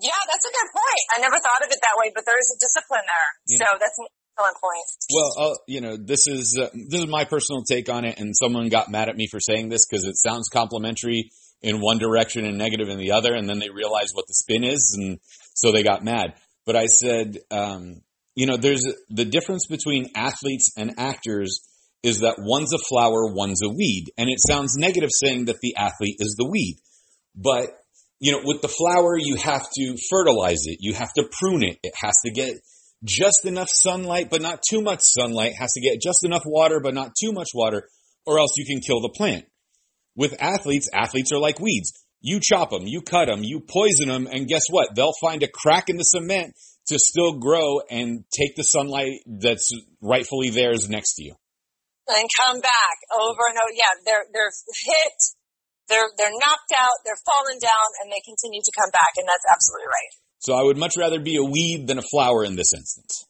Yeah, 0.00 0.20
that's 0.28 0.46
a 0.46 0.52
good 0.52 0.68
point. 0.72 1.04
I 1.16 1.20
never 1.20 1.38
thought 1.40 1.62
of 1.64 1.70
it 1.70 1.80
that 1.80 1.96
way, 1.98 2.12
but 2.14 2.24
there 2.26 2.38
is 2.38 2.48
a 2.54 2.58
discipline 2.60 3.06
there. 3.06 3.28
You 3.48 3.58
so 3.58 3.64
know. 3.64 3.74
that's 3.78 3.98
an 3.98 4.06
excellent 4.10 4.56
point. 4.60 4.86
Well, 5.12 5.30
uh, 5.38 5.56
you 5.66 5.80
know, 5.80 5.96
this 5.96 6.26
is 6.26 6.58
uh, 6.60 6.68
this 6.72 7.00
is 7.00 7.06
my 7.06 7.24
personal 7.24 7.62
take 7.62 7.88
on 7.88 8.04
it, 8.04 8.18
and 8.18 8.36
someone 8.36 8.68
got 8.68 8.90
mad 8.90 9.08
at 9.08 9.16
me 9.16 9.26
for 9.26 9.40
saying 9.40 9.68
this 9.68 9.86
because 9.86 10.04
it 10.04 10.16
sounds 10.16 10.48
complimentary 10.48 11.30
in 11.62 11.80
one 11.80 11.98
direction 11.98 12.44
and 12.44 12.58
negative 12.58 12.88
in 12.88 12.98
the 12.98 13.12
other, 13.12 13.34
and 13.34 13.48
then 13.48 13.58
they 13.58 13.70
realized 13.70 14.12
what 14.14 14.26
the 14.26 14.34
spin 14.34 14.64
is, 14.64 14.96
and 14.98 15.18
so 15.54 15.72
they 15.72 15.82
got 15.82 16.04
mad. 16.04 16.34
But 16.64 16.76
I 16.76 16.86
said, 16.86 17.38
um, 17.50 18.02
you 18.34 18.46
know, 18.46 18.56
there's 18.56 18.84
the 19.08 19.24
difference 19.24 19.66
between 19.66 20.10
athletes 20.14 20.72
and 20.76 20.94
actors 20.98 21.60
is 22.02 22.20
that 22.20 22.36
one's 22.38 22.72
a 22.72 22.78
flower, 22.78 23.32
one's 23.32 23.62
a 23.64 23.68
weed, 23.68 24.12
and 24.18 24.28
it 24.28 24.38
sounds 24.46 24.76
negative 24.76 25.10
saying 25.12 25.46
that 25.46 25.60
the 25.60 25.74
athlete 25.76 26.16
is 26.18 26.36
the 26.38 26.48
weed, 26.48 26.78
but 27.34 27.66
you 28.18 28.32
know, 28.32 28.40
with 28.44 28.62
the 28.62 28.68
flower, 28.68 29.16
you 29.18 29.36
have 29.36 29.66
to 29.76 29.96
fertilize 30.10 30.66
it. 30.66 30.78
You 30.80 30.94
have 30.94 31.12
to 31.16 31.28
prune 31.38 31.62
it. 31.62 31.78
It 31.82 31.92
has 32.02 32.14
to 32.24 32.30
get 32.30 32.54
just 33.04 33.44
enough 33.44 33.68
sunlight, 33.70 34.30
but 34.30 34.40
not 34.40 34.62
too 34.68 34.80
much 34.80 35.00
sunlight. 35.02 35.52
It 35.52 35.60
has 35.60 35.72
to 35.72 35.80
get 35.80 36.00
just 36.00 36.24
enough 36.24 36.42
water, 36.46 36.80
but 36.80 36.94
not 36.94 37.12
too 37.20 37.32
much 37.32 37.48
water, 37.54 37.88
or 38.24 38.38
else 38.38 38.56
you 38.56 38.64
can 38.64 38.80
kill 38.80 39.00
the 39.00 39.12
plant. 39.14 39.44
With 40.16 40.34
athletes, 40.40 40.88
athletes 40.92 41.30
are 41.32 41.38
like 41.38 41.60
weeds. 41.60 41.92
You 42.22 42.40
chop 42.42 42.70
them, 42.70 42.84
you 42.86 43.02
cut 43.02 43.26
them, 43.26 43.44
you 43.44 43.60
poison 43.60 44.08
them, 44.08 44.26
and 44.26 44.48
guess 44.48 44.62
what? 44.70 44.94
They'll 44.96 45.12
find 45.20 45.42
a 45.42 45.48
crack 45.48 45.90
in 45.90 45.96
the 45.96 46.02
cement 46.02 46.54
to 46.88 46.98
still 46.98 47.38
grow 47.38 47.80
and 47.90 48.24
take 48.32 48.56
the 48.56 48.62
sunlight 48.62 49.20
that's 49.26 49.70
rightfully 50.00 50.50
theirs 50.50 50.88
next 50.88 51.16
to 51.16 51.24
you. 51.24 51.34
and 52.08 52.28
come 52.46 52.60
back 52.60 52.96
over 53.12 53.42
and 53.50 53.58
over. 53.58 53.74
Yeah, 53.74 53.92
they're 54.04 54.24
they're 54.32 54.52
hit, 54.86 55.18
they're 55.88 56.10
they're 56.18 56.34
knocked 56.34 56.72
out, 56.74 56.96
they're 57.04 57.20
fallen 57.24 57.58
down, 57.58 57.88
and 58.02 58.10
they 58.10 58.22
continue 58.26 58.62
to 58.62 58.72
come 58.74 58.90
back, 58.90 59.14
and 59.16 59.26
that's 59.26 59.46
absolutely 59.46 59.88
right. 59.88 60.12
So 60.40 60.54
I 60.54 60.62
would 60.62 60.76
much 60.76 60.94
rather 60.98 61.18
be 61.18 61.36
a 61.36 61.44
weed 61.44 61.86
than 61.86 61.98
a 61.98 62.06
flower 62.06 62.44
in 62.44 62.56
this 62.56 62.72
instance. 62.74 63.26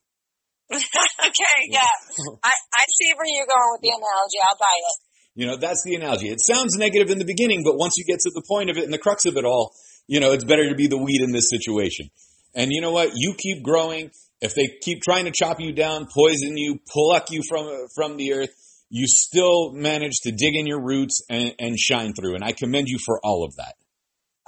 okay, 0.73 1.59
yeah, 1.71 1.95
I 2.43 2.53
I 2.53 2.85
see 2.91 3.13
where 3.15 3.29
you're 3.29 3.47
going 3.47 3.71
with 3.77 3.83
the 3.83 3.95
analogy. 3.95 4.41
I'll 4.43 4.59
buy 4.59 4.77
it. 4.77 4.97
You 5.37 5.47
know, 5.47 5.57
that's 5.57 5.85
the 5.85 5.95
analogy. 5.95 6.29
It 6.29 6.41
sounds 6.41 6.77
negative 6.77 7.11
in 7.11 7.19
the 7.19 7.29
beginning, 7.29 7.63
but 7.63 7.77
once 7.77 7.95
you 7.97 8.05
get 8.05 8.21
to 8.21 8.31
the 8.35 8.43
point 8.49 8.71
of 8.71 8.79
it 8.79 8.85
and 8.85 8.93
the 8.93 8.99
crux 8.99 9.27
of 9.27 9.37
it 9.37 9.45
all, 9.45 9.73
you 10.09 10.19
know, 10.19 10.33
it's 10.33 10.45
better 10.45 10.69
to 10.69 10.75
be 10.75 10.87
the 10.87 10.97
weed 10.97 11.21
in 11.21 11.31
this 11.31 11.51
situation. 11.51 12.09
And 12.55 12.73
you 12.73 12.81
know 12.81 12.91
what? 12.91 13.13
You 13.15 13.35
keep 13.37 13.63
growing. 13.63 14.11
If 14.41 14.55
they 14.55 14.67
keep 14.81 15.03
trying 15.03 15.27
to 15.27 15.33
chop 15.33 15.61
you 15.61 15.73
down, 15.73 16.07
poison 16.13 16.57
you, 16.57 16.81
pluck 16.89 17.31
you 17.31 17.43
from 17.49 17.69
from 17.95 18.17
the 18.17 18.33
earth, 18.33 18.51
you 18.89 19.07
still 19.07 19.73
manage 19.73 20.21
to 20.23 20.31
dig 20.31 20.55
in 20.55 20.67
your 20.67 20.83
roots 20.83 21.23
and, 21.29 21.55
and 21.59 21.79
shine 21.79 22.13
through. 22.15 22.35
And 22.35 22.45
I 22.45 22.53
commend 22.53 22.89
you 22.89 22.99
for 23.05 23.21
all 23.23 23.45
of 23.45 23.57
that. 23.57 23.75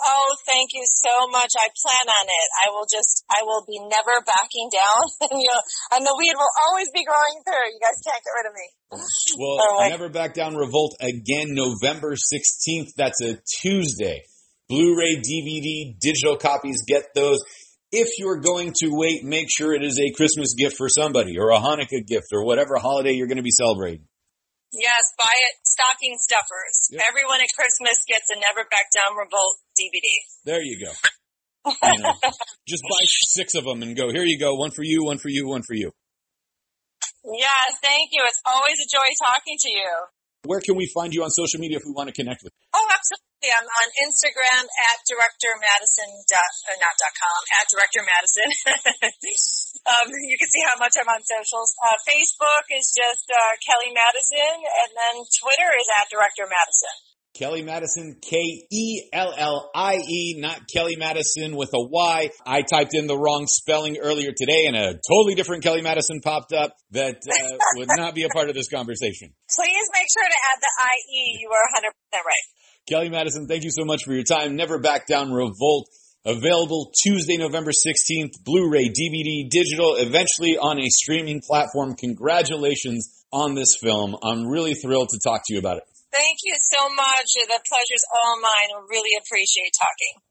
Oh, 0.01 0.37
thank 0.47 0.71
you 0.75 0.85
so 0.87 1.27
much. 1.33 1.51
I 1.59 1.67
plan 1.75 2.07
on 2.07 2.27
it. 2.27 2.49
I 2.63 2.71
will 2.71 2.87
just, 2.87 3.25
I 3.29 3.43
will 3.43 3.65
be 3.67 3.81
never 3.83 4.23
backing 4.23 4.71
down. 4.71 5.03
and, 5.27 5.43
you 5.43 5.51
know, 5.51 5.63
and 5.99 6.07
the 6.07 6.15
weed 6.17 6.35
will 6.37 6.55
always 6.71 6.87
be 6.95 7.05
growing 7.05 7.43
through. 7.43 7.67
You 7.67 7.81
guys 7.83 7.99
can't 8.07 8.23
get 8.23 8.35
rid 8.39 8.47
of 8.47 8.55
me. 8.55 8.69
Well, 9.39 9.59
right. 9.79 9.91
Never 9.91 10.09
Back 10.09 10.35
Down 10.35 10.57
Revolt 10.57 10.97
again, 11.01 11.49
November 11.53 12.15
16th. 12.15 12.95
That's 12.97 13.21
a 13.23 13.39
Tuesday. 13.61 14.23
Blu-ray, 14.69 15.17
DVD, 15.17 15.99
digital 16.01 16.37
copies, 16.37 16.83
get 16.87 17.05
those. 17.15 17.39
If 17.93 18.09
you're 18.19 18.41
going 18.41 18.73
to 18.81 18.89
wait, 18.91 19.25
make 19.25 19.49
sure 19.51 19.75
it 19.75 19.85
is 19.85 19.99
a 19.99 20.13
Christmas 20.17 20.55
gift 20.55 20.77
for 20.77 20.89
somebody 20.89 21.39
or 21.39 21.51
a 21.51 21.59
Hanukkah 21.59 22.07
gift 22.07 22.29
or 22.33 22.45
whatever 22.45 22.77
holiday 22.77 23.13
you're 23.13 23.29
going 23.29 23.39
to 23.39 23.43
be 23.43 23.51
celebrating. 23.51 24.08
Yes, 24.73 25.17
buy 25.17 25.33
it. 25.33 25.55
Stocking 25.65 26.17
stuffers. 26.21 26.93
Yep. 26.93 27.01
Everyone 27.09 27.41
at 27.41 27.49
Christmas 27.57 28.05
gets 28.05 28.29
a 28.29 28.37
Never 28.37 28.69
Back 28.69 28.93
Down 28.93 29.17
Revolt 29.17 29.57
DVD. 29.79 30.09
There 30.45 30.63
you 30.63 30.85
go. 30.85 30.93
You 31.69 32.01
know, 32.01 32.15
just 32.67 32.81
buy 32.81 33.05
six 33.29 33.55
of 33.55 33.65
them 33.65 33.83
and 33.83 33.95
go, 33.95 34.09
here 34.09 34.25
you 34.25 34.39
go. 34.39 34.55
One 34.55 34.71
for 34.71 34.83
you, 34.83 35.05
one 35.05 35.19
for 35.19 35.29
you, 35.29 35.49
one 35.49 35.61
for 35.61 35.75
you. 35.75 35.93
Yes, 37.25 37.77
thank 37.83 38.09
you. 38.13 38.23
It's 38.25 38.41
always 38.47 38.79
a 38.81 38.89
joy 38.89 39.05
talking 39.21 39.59
to 39.61 39.69
you. 39.69 39.93
Where 40.47 40.63
can 40.63 40.79
we 40.79 40.87
find 40.87 41.11
you 41.11 41.27
on 41.27 41.31
social 41.35 41.59
media 41.59 41.83
if 41.83 41.85
we 41.87 41.91
want 41.91 42.07
to 42.07 42.15
connect 42.15 42.47
with 42.47 42.55
you? 42.55 42.65
Oh, 42.71 42.87
absolutely. 42.95 43.51
I'm 43.51 43.67
on 43.67 43.89
Instagram 44.07 44.65
at 44.67 44.99
directormadison. 45.07 46.11
Dot, 46.31 46.53
uh, 46.71 46.79
not 46.79 46.95
dot 46.99 47.15
com, 47.15 47.41
at 47.59 47.67
Director 47.71 48.03
Madison. 48.03 48.51
um, 49.95 50.07
you 50.11 50.37
can 50.39 50.51
see 50.51 50.63
how 50.67 50.79
much 50.79 50.95
I'm 50.99 51.07
on 51.11 51.23
socials. 51.23 51.71
Uh, 51.79 51.99
Facebook 52.07 52.67
is 52.75 52.91
just 52.91 53.27
uh, 53.31 53.55
Kellie 53.63 53.95
Madison, 53.95 54.59
and 54.63 54.91
then 54.95 55.15
Twitter 55.39 55.71
is 55.75 55.89
at 56.03 56.11
Director 56.11 56.47
Madison. 56.51 57.08
Kellie 57.39 57.63
Madison, 57.63 58.17
K 58.21 58.37
E 58.71 59.09
L 59.13 59.33
L 59.37 59.71
I 59.73 59.95
E, 59.97 60.41
not 60.41 60.63
Kelly 60.75 60.97
Madison 60.97 61.55
with 61.55 61.71
a 61.73 61.81
Y. 61.81 62.31
I 62.45 62.63
typed 62.63 62.95
in 62.95 63.07
the 63.07 63.17
wrong 63.17 63.47
spelling 63.47 63.97
earlier 63.97 64.31
today 64.37 64.67
and 64.67 64.75
a 64.75 64.99
totally 65.09 65.37
different 65.37 65.63
Kelly 65.63 65.81
Madison 65.81 66.21
popped 66.21 66.53
up 66.53 66.73
that 66.91 67.17
uh, 67.17 67.57
would 67.77 67.89
not 67.97 68.17
be 68.17 68.25
a 68.25 68.29
part 68.29 68.49
of 68.49 68.57
this 68.57 68.69
conversation. 68.69 69.33
Please 69.55 69.87
make 69.95 70.09
sure 70.13 70.27
to 70.27 70.39
add 70.53 70.59
the 70.61 70.73
IE. 70.83 71.39
You 71.41 71.51
are 71.51 71.83
100% 71.85 72.25
right. 72.25 72.35
Kellie 72.89 73.11
Madison, 73.11 73.47
thank 73.47 73.63
you 73.63 73.71
so 73.71 73.85
much 73.85 74.03
for 74.05 74.15
your 74.15 74.25
time. 74.25 74.57
Never 74.57 74.81
Back 74.81 75.07
Down 75.07 75.31
Revolt. 75.31 75.87
Available 76.25 76.91
Tuesday, 77.05 77.37
November 77.37 77.71
16th, 77.71 78.33
Blu-ray, 78.45 78.89
DVD, 78.89 79.49
digital, 79.49 79.95
eventually 79.95 80.59
on 80.59 80.81
a 80.81 80.87
streaming 80.89 81.41
platform. 81.47 81.95
Congratulations 81.95 83.25
on 83.33 83.55
this 83.55 83.77
film. 83.81 84.17
I'm 84.25 84.47
really 84.47 84.75
thrilled 84.75 85.11
to 85.11 85.21
talk 85.25 85.43
to 85.47 85.55
you 85.55 85.61
about 85.61 85.77
it. 85.77 85.85
Thank 86.13 86.41
you 86.45 86.57
so 86.57 86.89
much. 86.89 87.37
The 87.37 87.61
pleasure's 87.69 88.07
all 88.17 88.41
mine. 88.41 88.71
I 88.73 88.81
really 88.89 89.13
appreciate 89.21 89.73
talking. 89.77 90.28